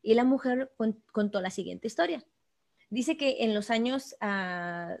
[0.00, 0.70] Y la mujer
[1.10, 2.24] contó la siguiente historia.
[2.92, 4.14] Dice que en los años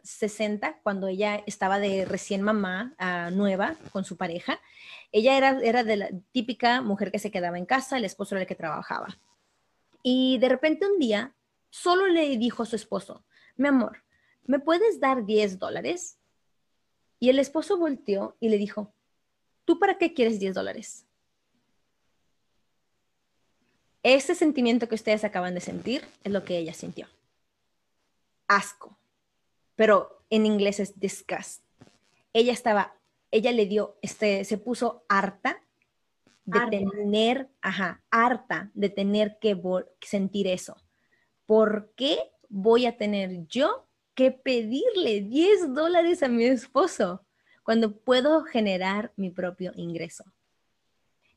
[0.02, 4.58] 60, ah, cuando ella estaba de recién mamá ah, nueva con su pareja,
[5.12, 8.40] ella era, era de la típica mujer que se quedaba en casa, el esposo era
[8.40, 9.18] el que trabajaba.
[10.02, 11.34] Y de repente un día
[11.68, 13.26] solo le dijo a su esposo,
[13.58, 14.02] mi amor,
[14.46, 16.16] ¿me puedes dar 10 dólares?
[17.20, 18.90] Y el esposo volteó y le dijo,
[19.66, 21.04] ¿tú para qué quieres 10 dólares?
[24.02, 27.06] Ese sentimiento que ustedes acaban de sentir es lo que ella sintió
[28.56, 28.98] asco,
[29.76, 31.62] pero en inglés es disgust.
[32.32, 32.94] Ella estaba,
[33.30, 35.62] ella le dio, este, se puso harta
[36.44, 39.60] de tener, ajá, harta de tener que
[40.00, 40.76] sentir eso.
[41.46, 47.24] ¿Por qué voy a tener yo que pedirle 10 dólares a mi esposo
[47.62, 50.24] cuando puedo generar mi propio ingreso?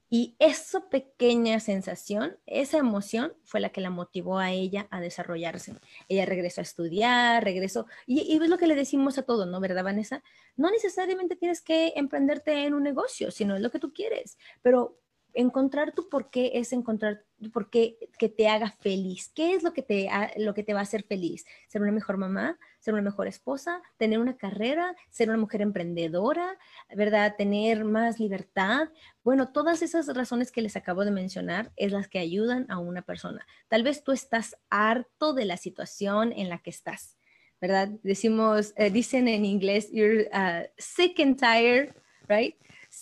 [0.10, 5.76] Y esa pequeña sensación, esa emoción fue la que la motivó a ella a desarrollarse.
[6.08, 9.60] Ella regresó a estudiar, regresó, y, y es lo que le decimos a todos, ¿no?
[9.60, 10.24] ¿Verdad, Vanessa?
[10.56, 15.00] No necesariamente tienes que emprenderte en un negocio, sino es lo que tú quieres, pero
[15.36, 19.32] encontrar tu por qué es encontrar por qué que te haga feliz.
[19.36, 21.46] ¿Qué es lo que te, lo que te va a hacer feliz?
[21.68, 22.58] ¿Ser una mejor mamá?
[22.80, 23.82] ¿Ser una mejor esposa?
[23.98, 24.96] ¿Tener una carrera?
[25.10, 26.58] ¿Ser una mujer emprendedora?
[26.96, 27.36] ¿Verdad?
[27.38, 28.90] ¿Tener más libertad?
[29.24, 33.02] Bueno, todas esas razones que les acabo de mencionar es las que ayudan a una
[33.02, 33.46] persona.
[33.68, 37.18] Tal vez tú estás harto de la situación en la que estás.
[37.62, 37.90] ¿Verdad?
[38.04, 41.96] Decimos, eh, dicen en inglés, you're uh, sick and tired,
[42.28, 42.56] right?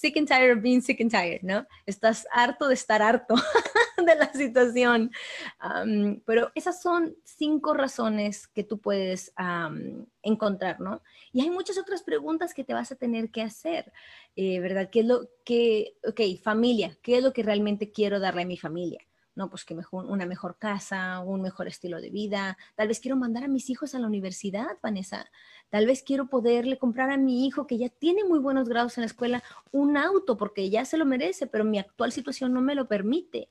[0.04, 1.66] Sick and tired of being sick and tired, ¿no?
[1.86, 3.36] Estás harto de estar harto
[4.06, 5.12] de la situación.
[6.26, 9.34] pero esas son cinco razones que tú puedes
[10.22, 11.02] encontrar, ¿no?
[11.32, 13.94] Y hay muchas otras preguntas que te vas a tener que hacer,
[14.36, 14.90] eh, ¿verdad?
[14.92, 18.58] ¿Qué es lo que, ok, familia, ¿qué es lo que realmente quiero darle a mi
[18.58, 19.00] familia?
[19.36, 22.58] No, pues que mejor, una mejor casa, un mejor estilo de vida.
[22.76, 25.26] Tal vez quiero mandar a mis hijos a la universidad, Vanessa.
[25.70, 29.02] Tal vez quiero poderle comprar a mi hijo que ya tiene muy buenos grados en
[29.02, 32.76] la escuela un auto porque ya se lo merece, pero mi actual situación no me
[32.76, 33.50] lo permite.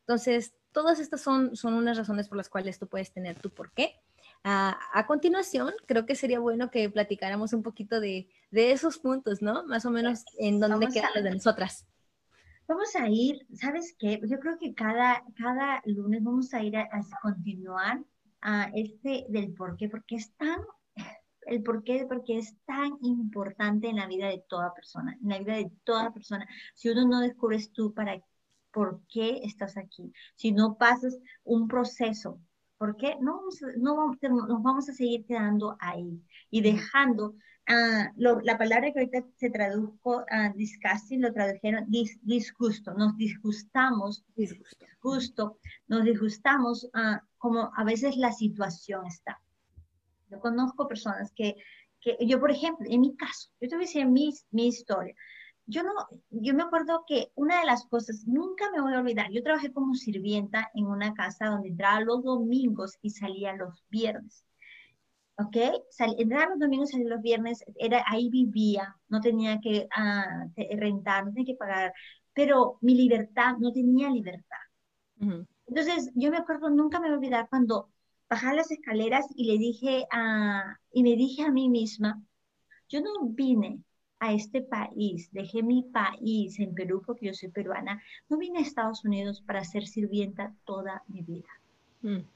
[0.00, 3.72] Entonces, todas estas son, son unas razones por las cuales tú puedes tener tu por
[3.72, 3.96] qué.
[4.44, 9.64] a continuación, creo que sería bueno que platicáramos un poquito de, de esos puntos, ¿no?
[9.66, 11.86] Más o menos en dónde quedan los de nosotras.
[12.68, 14.20] Vamos a ir, ¿sabes qué?
[14.28, 16.88] Yo creo que cada, cada lunes vamos a ir a,
[17.22, 18.02] continuar
[18.40, 20.58] a este del por qué, porque es tan,
[21.42, 25.38] el por qué, porque es tan importante en la vida de toda persona, en la
[25.38, 26.44] vida de toda persona.
[26.74, 28.20] Si uno no descubres tú para
[28.72, 32.40] por qué estás aquí, si no pasas un proceso,
[32.78, 33.16] ¿por qué?
[33.20, 33.42] No,
[33.78, 37.36] no nos vamos a seguir quedando ahí y dejando
[37.68, 45.58] Ah, la palabra que ahorita se tradujo a disgusting, lo tradujeron disgusto, nos disgustamos, disgusto,
[45.88, 49.42] nos disgustamos uh, como a veces la situación está.
[50.30, 51.56] Yo conozco personas que,
[52.00, 55.16] que, yo por ejemplo, en mi caso, yo te voy a decir mi, mi historia,
[55.66, 55.92] yo no,
[56.30, 59.72] yo me acuerdo que una de las cosas, nunca me voy a olvidar, yo trabajé
[59.72, 64.45] como sirvienta en una casa donde entraba los domingos y salía los viernes.
[65.38, 65.56] ¿Ok?
[65.90, 71.24] Sal, entraba los domingos, salía los viernes, era, ahí vivía, no tenía que uh, rentar,
[71.24, 71.92] no tenía que pagar,
[72.32, 74.56] pero mi libertad, no tenía libertad.
[75.66, 77.88] Entonces, yo me acuerdo, nunca me voy a olvidar cuando
[78.28, 82.22] bajaba las escaleras y le dije a, y me dije a mí misma,
[82.88, 83.80] yo no vine
[84.20, 88.62] a este país, dejé mi país en Perú porque yo soy peruana, no vine a
[88.62, 91.48] Estados Unidos para ser sirvienta toda mi vida.
[92.02, 92.35] Mm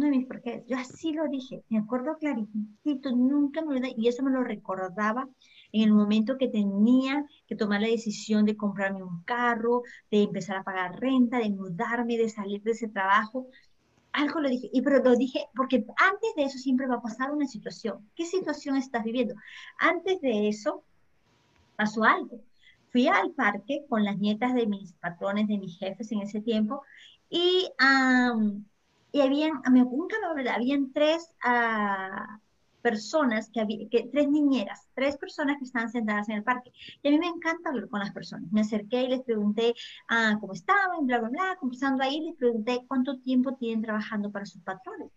[0.00, 0.64] no de mis porqués.
[0.66, 5.28] Yo así lo dije, me acuerdo clarito, nunca me olvidé, y eso me lo recordaba
[5.72, 10.56] en el momento que tenía que tomar la decisión de comprarme un carro, de empezar
[10.56, 13.46] a pagar renta, de mudarme, de salir de ese trabajo.
[14.12, 17.30] Algo lo dije, y pero lo dije porque antes de eso siempre va a pasar
[17.30, 18.10] una situación.
[18.16, 19.34] ¿Qué situación estás viviendo?
[19.78, 20.82] Antes de eso
[21.76, 22.40] pasó algo.
[22.90, 26.82] Fui al parque con las nietas de mis patrones, de mis jefes en ese tiempo,
[27.28, 27.70] y
[29.12, 32.38] y habían, nunca me olvidé, habían tres uh,
[32.80, 36.72] personas, que, había, que tres niñeras, tres personas que estaban sentadas en el parque.
[37.02, 38.50] Y a mí me encanta hablar con las personas.
[38.52, 39.74] Me acerqué y les pregunté
[40.10, 44.46] uh, cómo estaban, bla, bla, bla, conversando ahí, les pregunté cuánto tiempo tienen trabajando para
[44.46, 45.10] sus patrones.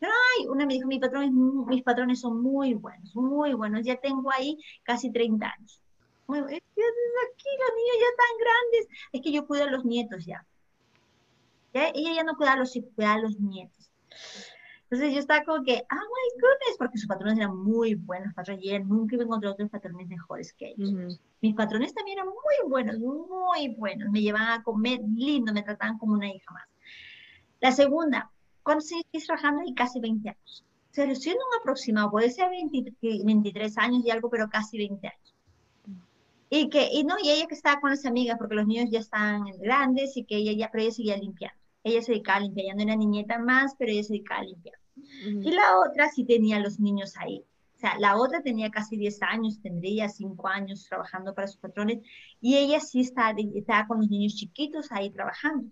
[0.00, 3.84] Pero, ay, una me dijo, Mi patrón es mis patrones son muy buenos, muy buenos,
[3.84, 5.82] ya tengo ahí casi 30 años.
[6.28, 10.46] Muy, aquí los niños ya están grandes, es que yo cuido a los nietos ya.
[11.72, 13.90] Ella ya no cuidaba a los hijos, cuidaba a los nietos.
[14.90, 18.64] Entonces yo estaba como que, oh my goodness, porque sus patrones eran muy buenos, patrones,
[18.64, 21.18] y nunca iba a encontrar otros patrones mejores que ellos.
[21.42, 25.98] Mis patrones también eran muy buenos, muy buenos, me llevaban a comer lindo, me trataban
[25.98, 26.64] como una hija más.
[27.60, 28.30] La segunda,
[28.62, 30.64] cuando seguís trabajando y casi 20 años.
[30.90, 35.34] O sea, siendo un aproximado, puede ser 23 años y algo, pero casi 20 años.
[36.48, 39.00] Y que, y no, y ella que estaba con las amigas, porque los niños ya
[39.00, 41.57] están grandes y que ella ya, pero ella seguía limpiando.
[41.84, 44.44] Ella se dedicaba a limpiar, ya no era niñeta más, pero ella se dedicaba a
[44.44, 44.78] limpiar.
[44.96, 47.44] Y la otra sí tenía los niños ahí.
[47.76, 52.00] O sea, la otra tenía casi 10 años, tendría 5 años trabajando para sus patrones,
[52.40, 55.70] y ella sí estaba, estaba con los niños chiquitos ahí trabajando.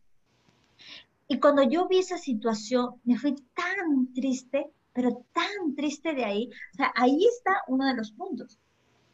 [1.29, 6.51] Y cuando yo vi esa situación, me fui tan triste, pero tan triste de ahí.
[6.75, 8.61] O sea, ahí está uno de los puntos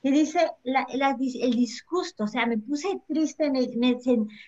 [0.02, 3.68] y dice el disgusto, o sea, me puse triste, me,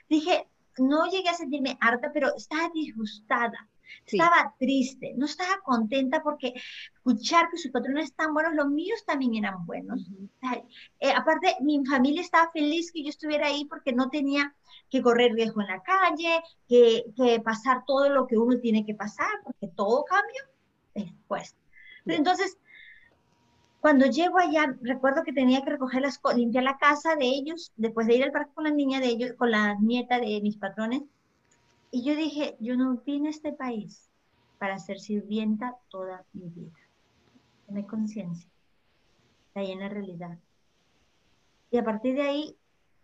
[0.08, 3.68] dije, no llegué a sentirme harta, pero estaba disgustada,
[4.06, 6.54] estaba triste, no estaba contenta porque
[6.94, 10.08] escuchar que sus patrones están buenos, los míos también eran buenos.
[11.00, 14.54] Eh, aparte, mi familia estaba feliz que yo estuviera ahí porque no tenía
[14.90, 18.94] que correr riesgo en la calle, que, que pasar todo lo que uno tiene que
[18.94, 20.48] pasar, porque todo cambia
[20.94, 21.56] después.
[22.06, 22.58] Entonces,
[23.84, 28.06] cuando llego allá, recuerdo que tenía que recoger las limpiar la casa de ellos, después
[28.06, 31.02] de ir al parque con la niña de ellos, con la nieta de mis patrones.
[31.90, 34.08] Y yo dije, yo no vine a este país
[34.58, 36.78] para ser sirvienta toda mi vida.
[37.66, 38.48] Tener conciencia.
[39.54, 40.38] Ahí en la realidad.
[41.70, 42.56] Y a partir de ahí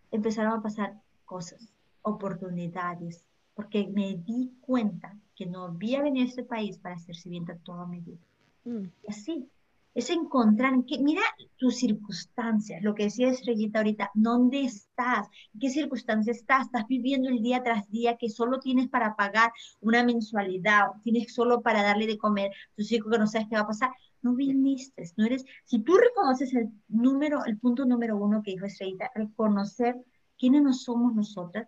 [0.09, 6.43] empezaron a pasar cosas, oportunidades, porque me di cuenta que no había venido a este
[6.43, 8.25] país para ser sirvienta toda mi vida.
[8.65, 8.85] Mm.
[9.03, 9.47] Y así,
[9.93, 11.21] es encontrar, que, mira
[11.57, 15.27] tus circunstancias, lo que decía Estrellita ahorita, ¿dónde estás?
[15.53, 16.67] ¿En qué circunstancias estás?
[16.67, 19.51] ¿Estás viviendo el día tras día que solo tienes para pagar
[19.81, 23.55] una mensualidad, tienes solo para darle de comer a tus hijos que no sabes qué
[23.55, 23.91] va a pasar?
[24.21, 28.65] No viniste, no eres, si tú reconoces el número, el punto número uno que dijo
[28.65, 29.97] Estrellita, reconocer
[30.37, 31.67] quiénes no somos nosotras,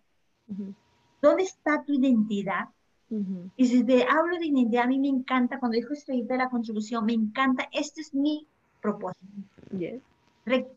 [1.21, 2.69] ¿dónde está tu identidad?
[3.55, 6.49] Y si te hablo de identidad, a mí me encanta, cuando dijo Estrellita de la
[6.49, 8.47] contribución, me encanta, este es mi
[8.81, 9.25] propósito.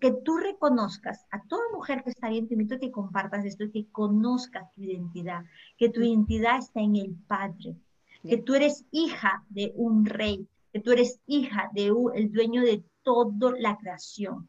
[0.01, 3.65] que tú reconozcas a toda mujer que está bien, te invito a que compartas esto,
[3.73, 5.45] que conozcas tu identidad,
[5.77, 7.77] que tu identidad está en el Padre,
[8.23, 12.85] que tú eres hija de un rey, que tú eres hija de el dueño de
[13.03, 14.49] toda la creación,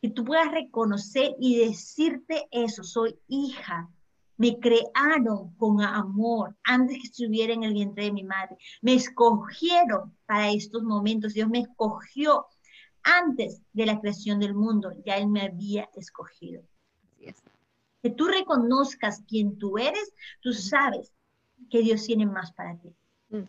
[0.00, 3.88] que tú puedas reconocer y decirte eso, soy hija
[4.42, 8.56] me crearon con amor antes que estuviera en el vientre de mi madre.
[8.80, 11.34] Me escogieron para estos momentos.
[11.34, 12.46] Dios me escogió
[13.04, 14.90] antes de la creación del mundo.
[15.06, 16.60] Ya Él me había escogido.
[18.02, 21.12] Que tú reconozcas quién tú eres, tú sabes
[21.70, 22.92] que Dios tiene más para ti.
[23.28, 23.44] Mm.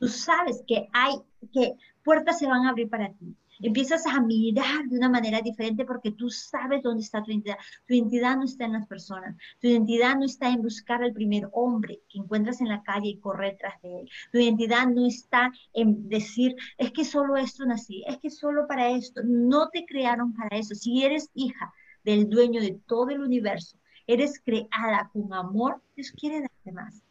[0.00, 1.14] Tú sabes que hay,
[1.52, 5.84] que puertas se van a abrir para ti empiezas a mirar de una manera diferente
[5.84, 7.58] porque tú sabes dónde está tu identidad.
[7.86, 11.48] Tu identidad no está en las personas, tu identidad no está en buscar al primer
[11.52, 14.10] hombre que encuentras en la calle y correr tras de él.
[14.32, 18.90] Tu identidad no está en decir, es que solo esto nací, es que solo para
[18.90, 19.22] esto.
[19.24, 20.74] No te crearon para eso.
[20.74, 21.72] Si eres hija
[22.04, 27.02] del dueño de todo el universo, eres creada con amor, Dios quiere darte más.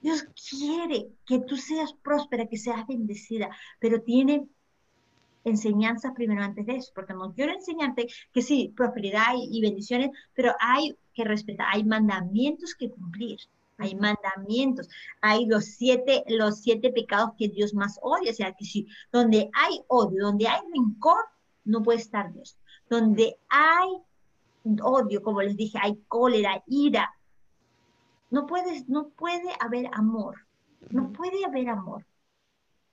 [0.00, 4.48] Dios quiere que tú seas próspera, que seas bendecida, pero tiene
[5.44, 10.54] enseñanzas primero antes de eso, porque no quiero enseñarte que sí, prosperidad y, bendiciones, pero
[10.60, 13.38] hay que respetar, hay mandamientos que cumplir,
[13.78, 14.88] hay mandamientos,
[15.20, 19.50] hay los siete, los siete pecados que Dios más odia, o sea, que sí, donde
[19.54, 21.24] hay odio, donde hay rencor,
[21.64, 22.58] no puede estar Dios.
[22.88, 23.88] Donde hay
[24.82, 27.14] odio, como les dije, hay cólera, ira,
[28.30, 30.46] no puedes, no puede haber amor,
[30.90, 32.04] no puede haber amor.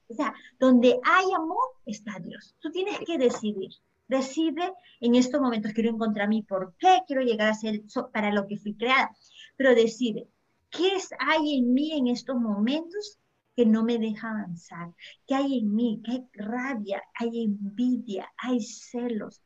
[0.10, 2.56] O sea, donde hay amor está Dios.
[2.60, 3.72] Tú tienes que decidir.
[4.08, 7.82] Decide en estos momentos, quiero encontrar mi por qué, quiero llegar a ser
[8.14, 9.12] para lo que fui creada.
[9.58, 10.30] Pero decide,
[10.70, 13.20] ¿qué hay en mí en estos momentos
[13.56, 14.94] que no me deja avanzar?
[15.26, 16.02] ¿Qué hay en mí?
[16.06, 17.04] ¿Qué hay rabia?
[17.20, 18.32] ¿Hay envidia?
[18.38, 19.42] ¿Hay celos?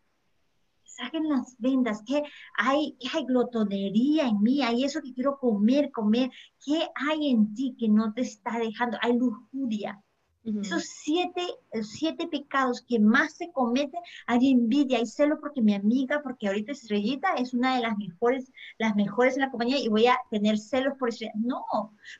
[1.01, 2.21] saquen las vendas, ¿Qué
[2.57, 6.29] hay, qué hay glotonería en mí, hay eso que quiero comer, comer,
[6.63, 8.97] ¿qué hay en ti que no te está dejando?
[9.01, 10.01] Hay lujuria,
[10.43, 11.45] esos siete,
[11.83, 16.71] siete pecados que más se cometen, hay envidia, hay celo porque mi amiga, porque ahorita
[16.71, 20.57] Estrellita es una de las mejores, las mejores en la compañía y voy a tener
[20.57, 21.25] celos por eso.
[21.35, 21.63] No,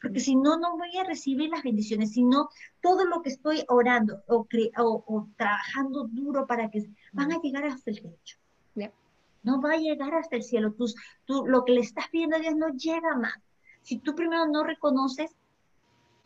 [0.01, 2.49] porque si no, no voy a recibir las bendiciones, sino
[2.81, 4.45] todo lo que estoy orando o,
[4.77, 8.37] o, trabajando duro para que van a llegar hasta el techo.
[9.43, 10.73] No va a llegar hasta el cielo.
[10.73, 10.85] Tú,
[11.25, 13.39] tú, lo que le estás pidiendo a Dios no llega más.
[13.81, 15.35] Si tú primero no reconoces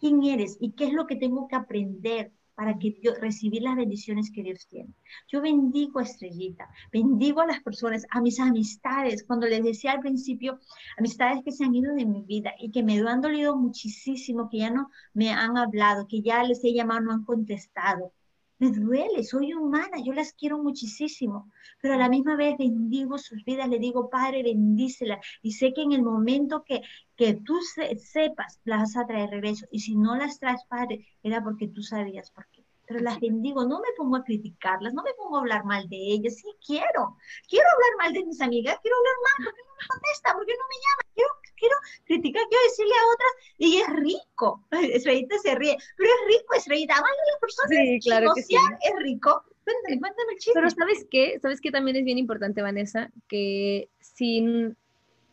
[0.05, 3.75] quién eres y qué es lo que tengo que aprender para que yo recibir las
[3.75, 4.93] bendiciones que Dios tiene.
[5.27, 10.01] Yo bendigo a Estrellita, bendigo a las personas, a mis amistades, cuando les decía al
[10.01, 10.59] principio,
[10.97, 14.59] amistades que se han ido de mi vida y que me han dolido muchísimo, que
[14.59, 18.13] ya no me han hablado, que ya les he llamado, no han contestado.
[18.57, 23.43] Me duele, soy humana, yo las quiero muchísimo, pero a la misma vez bendigo sus
[23.43, 25.19] vidas, le digo, Padre, bendícela.
[25.41, 26.81] Y sé que en el momento que,
[27.17, 27.59] que tú
[27.97, 29.65] sepas, las vas a traer regreso.
[29.71, 32.63] Y si no las traes, Padre, era porque tú sabías por qué.
[32.87, 35.97] Pero las bendigo, no me pongo a criticarlas, no me pongo a hablar mal de
[35.97, 36.35] ellas.
[36.37, 37.17] Sí, quiero,
[37.49, 40.65] quiero hablar mal de mis amigas, quiero hablar mal, porque no me contesta, porque no
[40.69, 41.29] me llama, quiero,
[41.65, 41.75] quiero
[42.05, 44.63] criticar, quiero decirle a otras, y es rico.
[44.71, 48.55] Estrellita se ríe, pero es rico, Estrellita, amar a las personas, sí, claro que sí.
[48.55, 49.43] es rico.
[49.63, 50.51] Cuéntame, cuéntame el chiste.
[50.53, 51.39] Pero ¿sabes qué?
[51.41, 53.11] ¿Sabes qué también es bien importante, Vanessa?
[53.27, 54.45] Que si,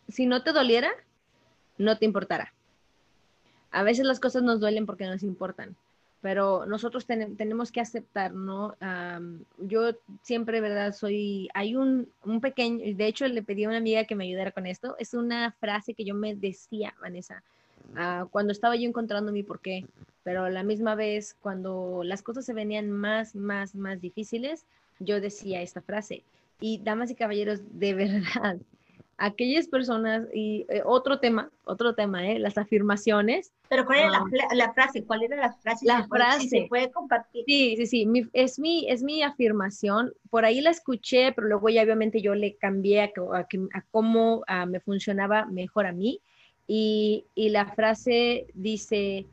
[0.09, 0.91] si no te doliera,
[1.77, 2.55] no te importará.
[3.71, 5.77] A veces las cosas nos duelen porque nos importan,
[6.23, 8.77] pero nosotros tenemos que aceptar, ¿no?
[9.59, 9.91] yo
[10.23, 10.95] siempre, ¿verdad?
[10.95, 14.53] Soy, hay un, un, pequeño, de hecho le pedí a una amiga que me ayudara
[14.53, 17.43] con esto, es una frase que yo me decía, Vanessa,
[17.97, 19.85] uh, cuando estaba yo encontrando mi porqué,
[20.23, 24.65] pero la misma vez, cuando las cosas se venían más, más, más difíciles,
[25.01, 26.23] yo decía esta frase.
[26.61, 28.59] Y damas y caballeros, de verdad,
[29.19, 32.39] aquellas personas y eh, otro tema, otro tema, ¿eh?
[32.39, 33.53] las afirmaciones.
[33.69, 34.55] Pero ¿cuál era la, ah.
[34.55, 35.05] la, frase?
[35.05, 35.87] ¿Cuál era la frase?
[35.87, 36.49] La frase.
[36.49, 37.45] se puede compartir.
[37.47, 40.13] Sí, sí, sí, es, mi, es mi afirmación.
[40.31, 44.81] Por ahí la escuché, pero luego ya obviamente yo le cambié a, a, cómo me
[44.81, 46.21] funcionaba mejor a mí.
[46.67, 49.27] Y, y la frase dice,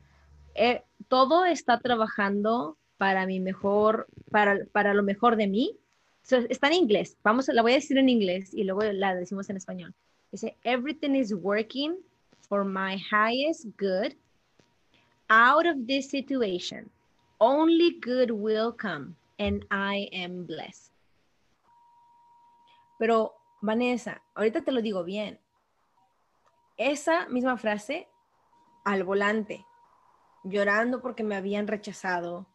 [0.54, 5.76] eh, todo está trabajando para mi mejor, para, para lo mejor de mí.
[6.22, 7.16] Está en inglés.
[7.22, 9.94] Vamos, la voy a decir en inglés y luego la decimos en español.
[10.30, 11.96] Dice, everything is working
[12.48, 14.16] for my highest good.
[15.28, 16.90] Out of this situation,
[17.38, 20.92] only good will come and I am blessed.
[22.98, 25.38] Pero, Vanessa, ahorita te lo digo bien.
[26.76, 28.08] Esa misma frase
[28.84, 29.64] al volante,
[30.44, 32.46] llorando porque me habían rechazado,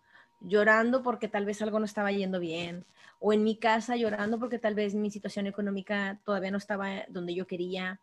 [0.47, 2.85] llorando porque tal vez algo no estaba yendo bien,
[3.19, 7.33] o en mi casa llorando porque tal vez mi situación económica todavía no estaba donde
[7.33, 7.99] yo quería,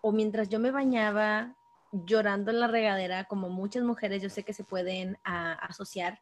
[0.00, 1.54] o mientras yo me bañaba
[1.92, 6.20] llorando en la regadera, como muchas mujeres yo sé que se pueden asociar,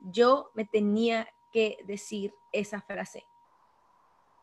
[0.00, 3.24] yo me tenía que decir esa frase.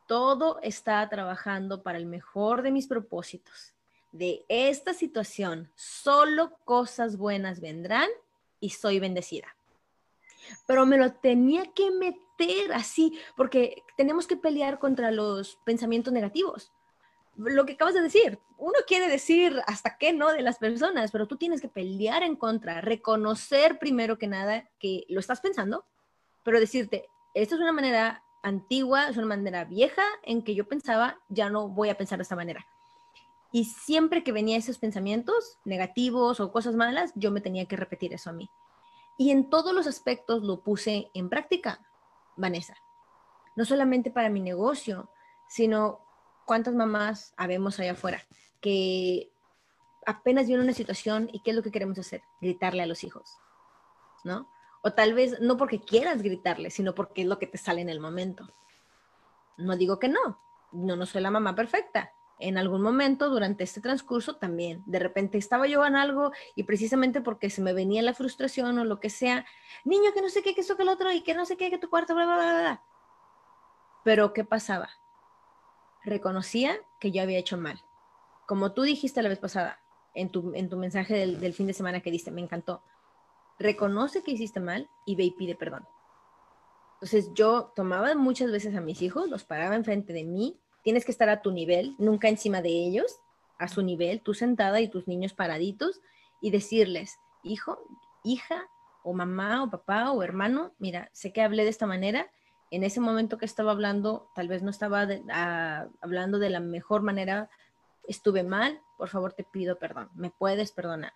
[0.07, 3.73] Todo está trabajando para el mejor de mis propósitos.
[4.11, 8.09] De esta situación, solo cosas buenas vendrán
[8.59, 9.54] y soy bendecida.
[10.67, 16.71] Pero me lo tenía que meter así, porque tenemos que pelear contra los pensamientos negativos.
[17.35, 21.27] Lo que acabas de decir, uno quiere decir hasta qué no de las personas, pero
[21.27, 25.85] tú tienes que pelear en contra, reconocer primero que nada que lo estás pensando,
[26.43, 31.19] pero decirte, esta es una manera antigua, es una manera vieja en que yo pensaba,
[31.27, 32.65] ya no voy a pensar de esta manera.
[33.51, 38.13] Y siempre que venía esos pensamientos negativos o cosas malas, yo me tenía que repetir
[38.13, 38.49] eso a mí.
[39.17, 41.79] Y en todos los aspectos lo puse en práctica,
[42.35, 42.75] Vanessa.
[43.55, 45.09] No solamente para mi negocio,
[45.47, 45.99] sino
[46.45, 48.21] cuántas mamás habemos allá afuera
[48.65, 49.31] que
[50.07, 53.37] apenas viene una situación y qué es lo que queremos hacer, gritarle a los hijos,
[54.23, 54.49] ¿no?
[54.81, 57.89] O tal vez no porque quieras gritarle, sino porque es lo que te sale en
[57.89, 58.51] el momento.
[59.57, 60.39] No digo que no,
[60.71, 62.11] no, no soy la mamá perfecta.
[62.39, 67.21] En algún momento durante este transcurso también, de repente estaba yo en algo y precisamente
[67.21, 69.45] porque se me venía la frustración o lo que sea,
[69.85, 71.69] niño que no sé qué, que eso, que el otro y que no sé qué,
[71.69, 72.83] que tu cuarto, bla, bla, bla.
[74.03, 74.89] Pero ¿qué pasaba?
[76.03, 77.81] Reconocía que yo había hecho mal.
[78.45, 79.79] Como tú dijiste la vez pasada,
[80.13, 82.83] en tu, en tu mensaje del, del fin de semana que diste, me encantó
[83.59, 85.87] reconoce que hiciste mal y ve y pide perdón.
[86.95, 91.11] Entonces yo tomaba muchas veces a mis hijos, los paraba enfrente de mí, tienes que
[91.11, 93.19] estar a tu nivel, nunca encima de ellos,
[93.57, 95.99] a su nivel, tú sentada y tus niños paraditos
[96.41, 97.79] y decirles, hijo,
[98.23, 98.67] hija,
[99.03, 102.29] o mamá, o papá, o hermano, mira, sé que hablé de esta manera,
[102.69, 105.07] en ese momento que estaba hablando, tal vez no estaba
[106.01, 107.49] hablando de la mejor manera,
[108.07, 111.13] estuve mal, por favor te pido perdón, me puedes perdonar.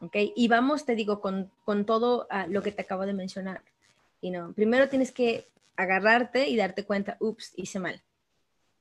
[0.00, 0.16] ¿ok?
[0.36, 1.50] Y vamos, te digo, con,
[1.84, 3.62] todo ah, lo que te acabo de mencionar.
[4.20, 8.02] Y no, primero tienes que agarrarte y darte cuenta, ups, hice mal.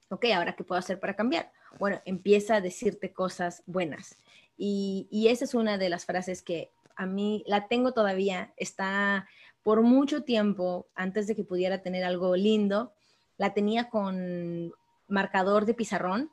[0.10, 0.26] ¿Ok?
[0.36, 1.51] Ahora, ¿qué puedo hacer para cambiar?
[1.80, 4.18] Bueno, empieza a decirte cosas buenas.
[4.58, 9.28] Y, y esa es una de las frases que a mí la tengo todavía, está
[9.64, 12.93] por mucho tiempo, antes de que pudiera tener algo lindo,
[13.38, 14.74] la tenía con
[15.08, 16.32] marcador de pizarrón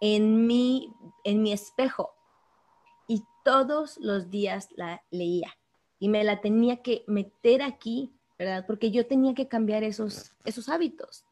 [0.00, 0.92] en mi,
[1.24, 2.14] en mi espejo
[3.44, 5.56] todos los días la leía
[5.98, 8.64] y me la tenía que meter aquí, ¿verdad?
[8.66, 11.24] Porque yo tenía que cambiar esos, esos hábitos.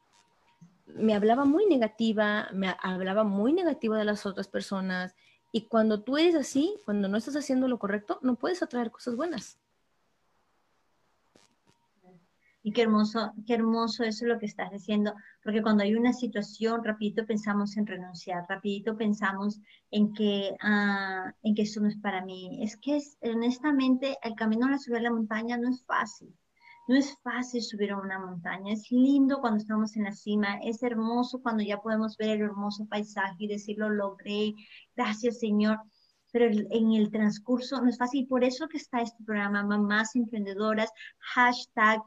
[0.95, 5.15] Me hablaba muy negativa, me hablaba muy negativo de las otras personas
[5.51, 9.15] y cuando tú eres así, cuando no estás haciendo lo correcto, no puedes atraer cosas
[9.15, 9.59] buenas.
[12.61, 15.13] Y qué hermoso, qué hermoso eso es lo que estás diciendo,
[15.43, 19.61] porque cuando hay una situación, rapidito pensamos en renunciar, rapidito pensamos
[19.91, 22.61] en que, ah, en que eso no es para mí.
[22.61, 26.35] Es que es, honestamente el camino a subir la montaña no es fácil.
[26.89, 28.73] No es fácil subir a una montaña.
[28.73, 30.57] Es lindo cuando estamos en la cima.
[30.63, 34.55] Es hermoso cuando ya podemos ver el hermoso paisaje y decirlo, logré.
[34.95, 35.77] Gracias, Señor
[36.31, 38.27] pero en el transcurso no es fácil.
[38.27, 42.01] Por eso que está este programa, Mamás Emprendedoras, hashtag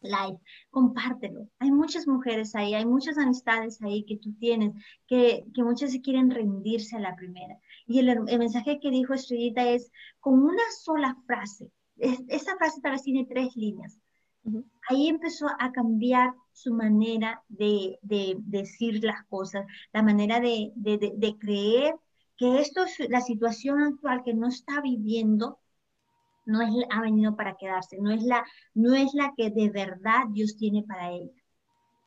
[0.00, 0.38] live,
[0.70, 1.48] compártelo.
[1.58, 4.72] Hay muchas mujeres ahí, hay muchas amistades ahí que tú tienes,
[5.06, 7.58] que, que muchas se quieren rendirse a la primera.
[7.86, 9.90] Y el, el mensaje que dijo Estrellita es,
[10.20, 11.70] con una sola frase,
[12.00, 13.98] esa frase tal vez tiene tres líneas.
[14.88, 21.38] Ahí empezó a cambiar su manera de, de, decir las cosas, la manera de, de
[21.38, 21.94] creer
[22.40, 25.58] que esto es la situación actual que no está viviendo,
[26.46, 28.42] no es, ha venido para quedarse, no es, la,
[28.72, 31.30] no es la que de verdad Dios tiene para ella.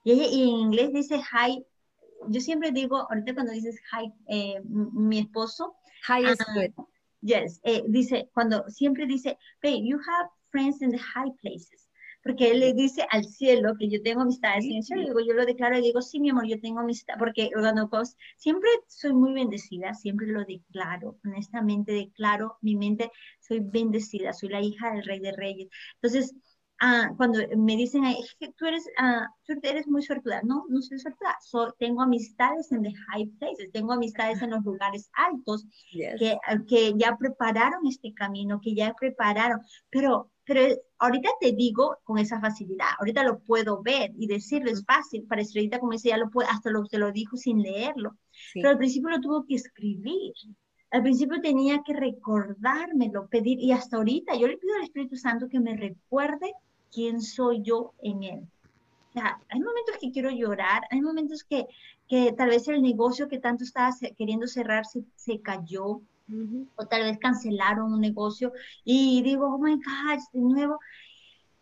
[0.03, 1.63] Y, en inglés dice hi,
[2.29, 5.75] yo siempre digo, ahorita cuando dices hi, eh, mi esposo,
[6.07, 6.85] hi is ah, good.
[7.23, 11.89] Yes, eh, dice, cuando siempre dice, hey, you have friends in the high places
[12.23, 15.33] porque él le dice al cielo que yo tengo amistades en el cielo, digo, yo
[15.33, 19.13] lo declaro y digo, sí, mi amor, yo tengo amistad, porque cuando pues, siempre soy
[19.13, 23.11] muy bendecida, siempre lo declaro, honestamente declaro, mi mente,
[23.41, 25.67] soy bendecida, soy la hija del rey de reyes.
[25.95, 26.33] Entonces,
[26.83, 28.03] ah, cuando me dicen,
[28.57, 30.41] tú eres, ah, tú eres muy suertuda.
[30.43, 31.37] No, no soy suertuda.
[31.79, 37.15] tengo amistades en the high places, tengo amistades en los lugares altos que, que ya
[37.17, 39.61] prepararon este camino, que ya prepararon.
[39.89, 40.61] Pero, pero
[40.99, 45.23] ahorita te digo con esa facilidad, ahorita lo puedo ver y decirlo es fácil.
[45.23, 48.17] Para Estrellita, como decía, lo puede, hasta lo, te lo dijo sin leerlo.
[48.53, 50.33] Pero al principio lo tuvo que escribir.
[50.91, 55.47] Al principio tenía que recordármelo, pedir, y hasta ahorita yo le pido al Espíritu Santo
[55.49, 56.53] que me recuerde
[56.93, 58.47] quién soy yo en Él.
[59.09, 61.67] O sea, hay momentos que quiero llorar, hay momentos que,
[62.07, 66.01] que tal vez el negocio que tanto estaba queriendo cerrar se, se cayó,
[66.75, 70.79] o tal vez cancelaron un negocio y digo, oh my God, de nuevo,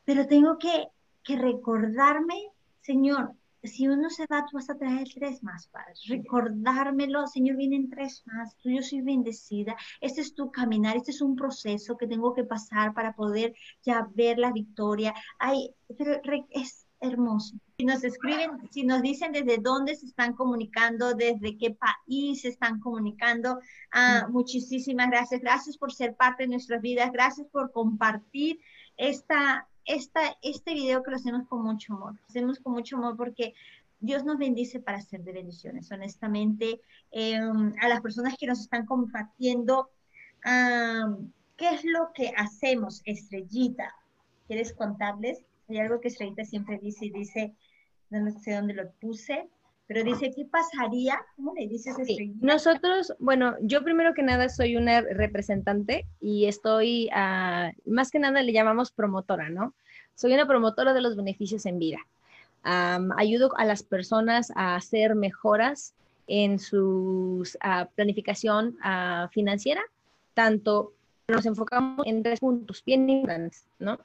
[0.06, 0.88] pero tengo que,
[1.24, 2.36] que recordarme,
[2.82, 3.34] Señor,
[3.64, 5.94] si uno se va, tú vas a traer tres más, Padre.
[6.08, 8.56] Recordármelo, Señor, vienen tres más.
[8.64, 9.76] Yo soy bendecida.
[10.00, 13.54] Este es tu caminar, este es un proceso que tengo que pasar para poder
[13.84, 15.14] ya ver la victoria.
[15.38, 17.56] Ay, pero es hermoso.
[17.78, 22.50] Si nos escriben, si nos dicen desde dónde se están comunicando, desde qué país se
[22.50, 23.60] están comunicando,
[23.92, 25.42] ah, muchísimas gracias.
[25.42, 27.12] Gracias por ser parte de nuestras vidas.
[27.12, 28.60] Gracias por compartir
[28.98, 33.54] esta este video que lo hacemos con mucho amor, lo hacemos con mucho amor porque
[34.00, 35.92] Dios nos bendice para hacer de bendiciones.
[35.92, 36.82] Honestamente,
[37.12, 39.90] em, a las personas que nos están compartiendo,
[40.44, 43.94] ¿qué es lo que hacemos, Estrellita?
[44.48, 45.46] ¿Quieres contarles?
[45.70, 47.56] Hay algo que Estrellita siempre dice y dice,
[48.10, 49.48] no sé dónde lo puse,
[49.94, 51.20] pero dice, ¿qué pasaría?
[51.36, 52.34] ¿Cómo le dices sí.
[52.40, 57.10] Nosotros, bueno, yo primero que nada soy una representante y estoy,
[57.86, 59.74] más que nada le llamamos promotora, ¿no?
[60.16, 62.00] Soy una promotora de los beneficios en vida.
[62.64, 65.94] ayudo a las personas a hacer mejoras
[66.28, 67.46] en su
[67.96, 68.78] planificación
[69.32, 69.82] financiera,
[70.34, 70.94] tanto
[71.28, 74.00] nos enfocamos en tres puntos bien importantes, ¿no?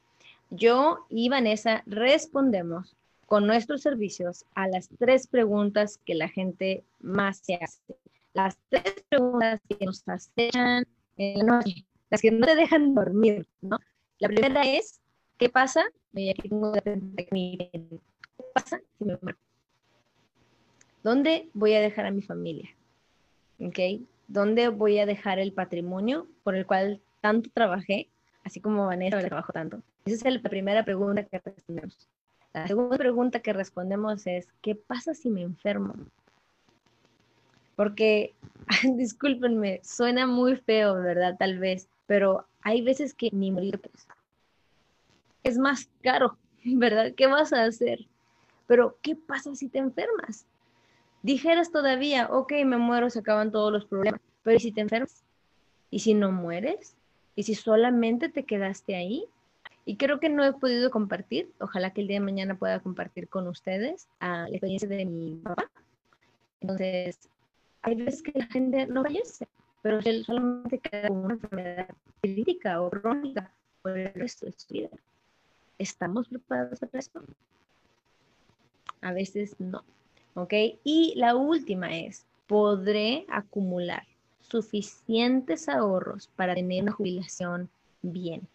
[0.50, 2.96] Yo y Vanessa respondemos
[3.26, 7.96] con nuestros servicios a las tres preguntas que la gente más se hace.
[8.32, 13.46] Las tres preguntas que nos hacen en la noche, las que no te dejan dormir,
[13.60, 13.78] ¿no?
[14.18, 15.00] La primera es,
[15.38, 15.84] ¿qué pasa?
[16.12, 18.00] Aquí tengo ¿Qué
[18.54, 19.38] pasa si me muero?
[21.02, 22.70] ¿Dónde voy a dejar a mi familia?
[23.60, 23.78] ¿Ok?
[24.28, 28.08] ¿Dónde voy a dejar el patrimonio por el cual tanto trabajé,
[28.44, 29.82] así como Vanessa trabajó tanto?
[30.04, 32.08] Esa es la primera pregunta que respondemos.
[32.56, 35.92] La segunda pregunta que respondemos es, ¿qué pasa si me enfermo?
[37.76, 38.34] Porque,
[38.96, 41.36] discúlpenme, suena muy feo, ¿verdad?
[41.38, 44.08] Tal vez, pero hay veces que ni morir pues,
[45.44, 47.12] es más caro, ¿verdad?
[47.14, 48.06] ¿Qué vas a hacer?
[48.66, 50.46] Pero, ¿qué pasa si te enfermas?
[51.22, 55.24] Dijeras todavía, ok, me muero, se acaban todos los problemas, pero ¿y si te enfermas?
[55.90, 56.96] ¿Y si no mueres?
[57.34, 59.26] ¿Y si solamente te quedaste ahí?
[59.88, 63.28] Y creo que no he podido compartir, ojalá que el día de mañana pueda compartir
[63.28, 65.70] con ustedes a la experiencia de mi papá.
[66.60, 67.28] Entonces,
[67.82, 69.46] hay veces que la gente no fallece,
[69.82, 71.88] pero él solamente queda con una enfermedad
[72.20, 74.90] crítica o crónica por el resto de su vida.
[75.78, 77.22] ¿Estamos preparados para eso?
[79.02, 79.84] A veces no.
[80.34, 80.52] ¿Ok?
[80.82, 84.04] Y la última es, ¿podré acumular
[84.40, 87.70] suficientes ahorros para tener una jubilación
[88.02, 88.48] bien?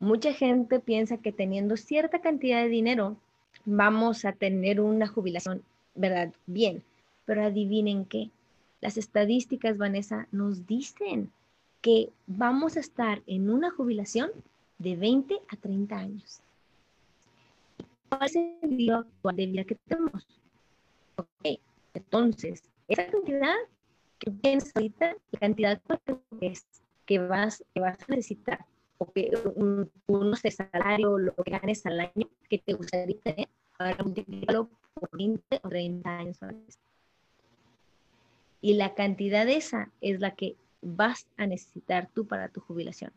[0.00, 3.16] Mucha gente piensa que teniendo cierta cantidad de dinero
[3.64, 5.62] vamos a tener una jubilación,
[5.96, 6.32] ¿verdad?
[6.46, 6.84] Bien,
[7.24, 8.30] pero adivinen qué.
[8.80, 11.32] Las estadísticas, Vanessa, nos dicen
[11.80, 14.30] que vamos a estar en una jubilación
[14.78, 16.40] de 20 a 30 años.
[18.08, 20.24] ¿Cuál es el día actual de vida que tenemos?
[21.16, 21.58] Ok,
[21.94, 23.56] entonces, esa cantidad
[24.20, 25.82] que tienes ahorita, la cantidad
[27.04, 28.64] que vas, que vas a necesitar
[28.98, 29.12] o
[29.54, 35.08] un, un salario, lo que ganes al año que te gustaría tener, ahora multiplícalo por
[35.12, 36.38] 20 o 30 años.
[38.60, 43.12] Y la cantidad esa es la que vas a necesitar tú para tu jubilación.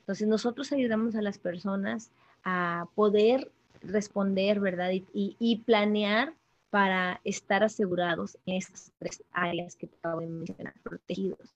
[0.00, 2.10] Entonces nosotros ayudamos a las personas
[2.44, 3.50] a poder
[3.82, 4.90] responder, ¿verdad?
[4.92, 6.32] Y, y, planear
[6.70, 11.54] para estar asegurados en esas tres áreas que te acabo de mencionar, protegidos.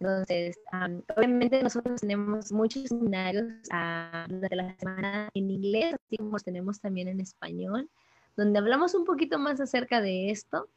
[0.00, 0.58] Entonces,
[1.16, 6.80] obviamente nosotros tenemos muchos seminarios uh, durante la semana en inglés, así como los tenemos
[6.80, 7.88] también en español,
[8.36, 10.68] donde hablamos un poquito más acerca de esto.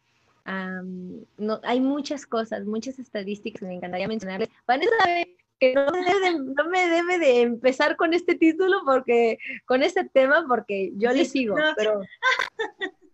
[0.46, 4.50] no, hay muchas cosas, muchas estadísticas que me encantaría mencionarles.
[4.66, 9.38] Vanessa sabe que no me, debe, no me debe de empezar con este título porque,
[9.66, 12.02] con este tema, porque yo le sigo, pero,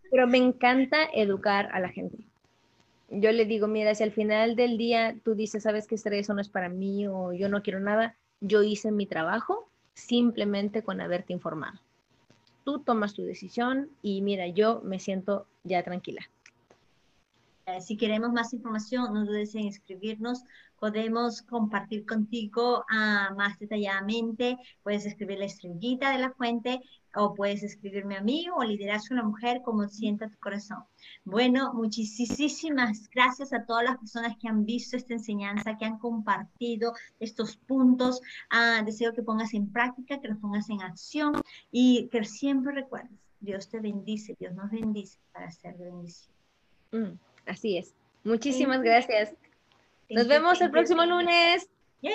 [0.10, 2.27] pero me encanta educar a la gente
[3.10, 6.42] yo le digo, mira, si al final del día tú dices, sabes que eso no
[6.42, 11.34] es para mí o yo no quiero nada, yo hice mi trabajo, simplemente con haberte
[11.34, 11.80] informado.
[12.64, 16.30] Tú tomas tu decisión y mira, yo me siento ya tranquila.
[17.68, 20.42] Eh, si queremos más información, no dudes en escribirnos.
[20.80, 24.58] Podemos compartir contigo uh, más detalladamente.
[24.84, 26.80] Puedes escribir la estrellita de la fuente
[27.14, 30.86] o puedes escribirme a mí o liderazgo a la mujer como sienta tu corazón.
[31.26, 36.94] Bueno, muchísimas gracias a todas las personas que han visto esta enseñanza, que han compartido
[37.20, 38.22] estos puntos.
[38.50, 41.34] Uh, deseo que pongas en práctica, que los pongas en acción
[41.70, 46.34] y que siempre recuerdes, Dios te bendice, Dios nos bendice para ser bendición.
[46.94, 47.27] Mm.
[47.48, 47.94] Así es.
[48.24, 49.34] Muchísimas gracias.
[50.10, 51.70] Nos vemos el próximo lunes.
[52.02, 52.14] ¡Yay!